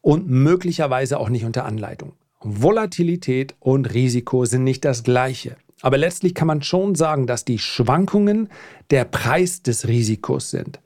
und 0.00 0.28
möglicherweise 0.28 1.18
auch 1.18 1.28
nicht 1.28 1.44
unter 1.44 1.64
Anleitung. 1.64 2.14
Volatilität 2.40 3.54
und 3.58 3.92
Risiko 3.94 4.44
sind 4.44 4.64
nicht 4.64 4.84
das 4.84 5.02
gleiche. 5.02 5.56
Aber 5.80 5.98
letztlich 5.98 6.34
kann 6.34 6.46
man 6.48 6.62
schon 6.62 6.94
sagen, 6.94 7.26
dass 7.26 7.44
die 7.44 7.58
Schwankungen 7.58 8.48
der 8.90 9.04
Preis 9.04 9.62
des 9.62 9.86
Risikos 9.86 10.50
sind, 10.50 10.80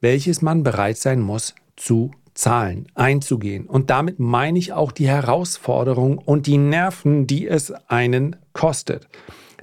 welches 0.00 0.42
man 0.42 0.64
bereit 0.64 0.98
sein 0.98 1.20
muss 1.20 1.54
zu 1.76 2.10
Zahlen 2.36 2.86
einzugehen. 2.94 3.66
Und 3.66 3.90
damit 3.90 4.20
meine 4.20 4.58
ich 4.58 4.72
auch 4.72 4.92
die 4.92 5.08
Herausforderung 5.08 6.18
und 6.18 6.46
die 6.46 6.58
Nerven, 6.58 7.26
die 7.26 7.48
es 7.48 7.72
einen 7.88 8.36
kostet. 8.52 9.08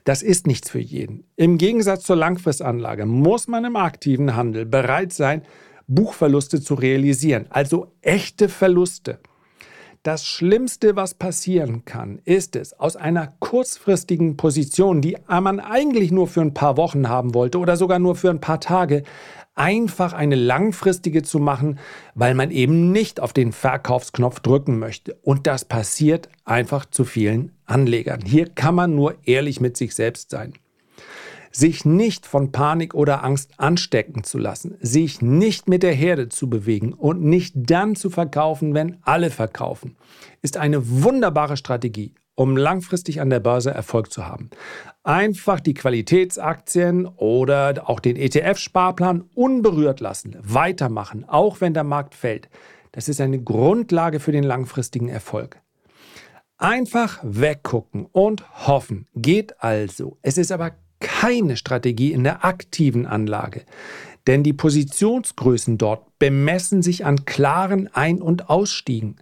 Das 0.03 0.21
ist 0.21 0.47
nichts 0.47 0.69
für 0.69 0.79
jeden. 0.79 1.23
Im 1.37 1.57
Gegensatz 1.57 2.03
zur 2.03 2.17
Langfristanlage 2.17 3.05
muss 3.05 3.47
man 3.47 3.63
im 3.63 3.77
aktiven 3.77 4.35
Handel 4.35 4.65
bereit 4.65 5.13
sein, 5.13 5.43
Buchverluste 5.87 6.61
zu 6.61 6.73
realisieren, 6.73 7.45
also 7.49 7.93
echte 8.01 8.49
Verluste. 8.49 9.19
Das 10.03 10.25
Schlimmste, 10.25 10.97
was 10.97 11.13
passieren 11.13 11.85
kann, 11.85 12.19
ist 12.25 12.57
es, 12.57 12.77
aus 12.77 12.97
einer 12.97 13.31
kurzfristigen 13.39 14.35
Position, 14.35 14.99
die 14.99 15.15
man 15.29 15.61
eigentlich 15.61 16.11
nur 16.11 16.27
für 16.27 16.41
ein 16.41 16.53
paar 16.53 16.75
Wochen 16.75 17.07
haben 17.07 17.33
wollte 17.33 17.57
oder 17.57 17.77
sogar 17.77 17.99
nur 17.99 18.17
für 18.17 18.29
ein 18.29 18.41
paar 18.41 18.59
Tage, 18.59 19.03
einfach 19.55 20.11
eine 20.11 20.35
langfristige 20.35 21.23
zu 21.23 21.39
machen, 21.39 21.79
weil 22.15 22.35
man 22.35 22.51
eben 22.51 22.91
nicht 22.91 23.21
auf 23.21 23.31
den 23.31 23.53
Verkaufsknopf 23.53 24.41
drücken 24.41 24.77
möchte. 24.77 25.15
Und 25.21 25.47
das 25.47 25.63
passiert 25.63 26.27
einfach 26.43 26.85
zu 26.85 27.05
vielen 27.05 27.53
Anlegern. 27.65 28.19
Hier 28.25 28.49
kann 28.49 28.75
man 28.75 28.95
nur 28.95 29.15
ehrlich 29.23 29.61
mit 29.61 29.77
sich 29.77 29.95
selbst 29.95 30.31
sein. 30.31 30.51
Sich 31.55 31.85
nicht 31.85 32.25
von 32.25 32.51
Panik 32.51 32.95
oder 32.95 33.23
Angst 33.23 33.51
anstecken 33.57 34.23
zu 34.23 34.39
lassen, 34.39 34.75
sich 34.81 35.21
nicht 35.21 35.69
mit 35.69 35.83
der 35.83 35.93
Herde 35.93 36.27
zu 36.29 36.49
bewegen 36.49 36.93
und 36.93 37.21
nicht 37.21 37.53
dann 37.55 37.95
zu 37.95 38.09
verkaufen, 38.09 38.73
wenn 38.73 38.97
alle 39.03 39.29
verkaufen, 39.29 39.95
ist 40.41 40.57
eine 40.57 41.03
wunderbare 41.03 41.55
Strategie, 41.55 42.15
um 42.33 42.57
langfristig 42.57 43.21
an 43.21 43.29
der 43.29 43.39
Börse 43.39 43.69
Erfolg 43.69 44.11
zu 44.11 44.25
haben. 44.25 44.49
Einfach 45.03 45.59
die 45.59 45.75
Qualitätsaktien 45.75 47.05
oder 47.05 47.83
auch 47.87 47.99
den 47.99 48.15
ETF-Sparplan 48.15 49.25
unberührt 49.35 49.99
lassen, 49.99 50.35
weitermachen, 50.41 51.23
auch 51.27 51.61
wenn 51.61 51.75
der 51.75 51.83
Markt 51.83 52.15
fällt. 52.15 52.49
Das 52.91 53.07
ist 53.07 53.21
eine 53.21 53.39
Grundlage 53.39 54.19
für 54.19 54.31
den 54.31 54.43
langfristigen 54.43 55.09
Erfolg. 55.09 55.59
Einfach 56.57 57.19
weggucken 57.23 58.05
und 58.11 58.67
hoffen 58.67 59.07
geht 59.15 59.61
also. 59.61 60.17
Es 60.21 60.37
ist 60.37 60.51
aber 60.51 60.71
keine 61.21 61.57
Strategie 61.57 62.11
in 62.11 62.23
der 62.23 62.43
aktiven 62.43 63.05
Anlage, 63.05 63.61
denn 64.27 64.43
die 64.43 64.53
Positionsgrößen 64.53 65.77
dort 65.77 66.19
bemessen 66.19 66.81
sich 66.81 67.05
an 67.05 67.25
klaren 67.25 67.87
Ein- 67.93 68.21
und 68.21 68.49
Ausstiegen. 68.49 69.17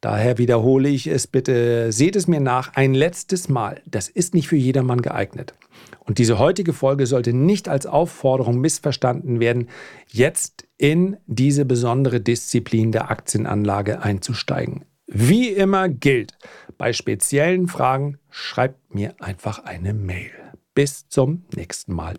Daher 0.00 0.38
wiederhole 0.38 0.88
ich 0.88 1.06
es 1.06 1.26
bitte, 1.26 1.90
seht 1.90 2.16
es 2.16 2.28
mir 2.28 2.40
nach, 2.40 2.74
ein 2.74 2.94
letztes 2.94 3.48
Mal. 3.48 3.82
Das 3.86 4.08
ist 4.08 4.34
nicht 4.34 4.48
für 4.48 4.56
jedermann 4.56 5.02
geeignet. 5.02 5.54
Und 6.00 6.18
diese 6.18 6.38
heutige 6.38 6.72
Folge 6.72 7.06
sollte 7.06 7.32
nicht 7.32 7.68
als 7.68 7.86
Aufforderung 7.86 8.60
missverstanden 8.60 9.40
werden, 9.40 9.68
jetzt 10.06 10.66
in 10.78 11.16
diese 11.26 11.64
besondere 11.64 12.20
Disziplin 12.20 12.92
der 12.92 13.10
Aktienanlage 13.10 14.00
einzusteigen. 14.02 14.84
Wie 15.06 15.48
immer 15.48 15.88
gilt, 15.88 16.38
bei 16.78 16.92
speziellen 16.92 17.68
Fragen 17.68 18.18
schreibt 18.30 18.94
mir 18.94 19.14
einfach 19.18 19.64
eine 19.64 19.94
Mail. 19.94 20.30
Bis 20.76 21.08
zum 21.08 21.46
nächsten 21.56 21.94
Mal. 21.94 22.18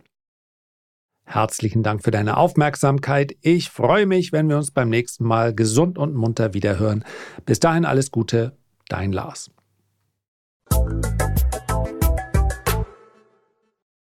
Herzlichen 1.25 1.83
Dank 1.83 2.03
für 2.03 2.09
deine 2.09 2.37
Aufmerksamkeit. 2.37 3.37
Ich 3.41 3.69
freue 3.69 4.07
mich, 4.07 4.31
wenn 4.31 4.49
wir 4.49 4.57
uns 4.57 4.71
beim 4.71 4.89
nächsten 4.89 5.25
Mal 5.25 5.53
gesund 5.53 5.99
und 5.99 6.15
munter 6.15 6.55
wiederhören. 6.55 7.05
Bis 7.45 7.59
dahin 7.59 7.85
alles 7.85 8.09
Gute, 8.09 8.57
dein 8.89 9.11
Lars. 9.11 9.51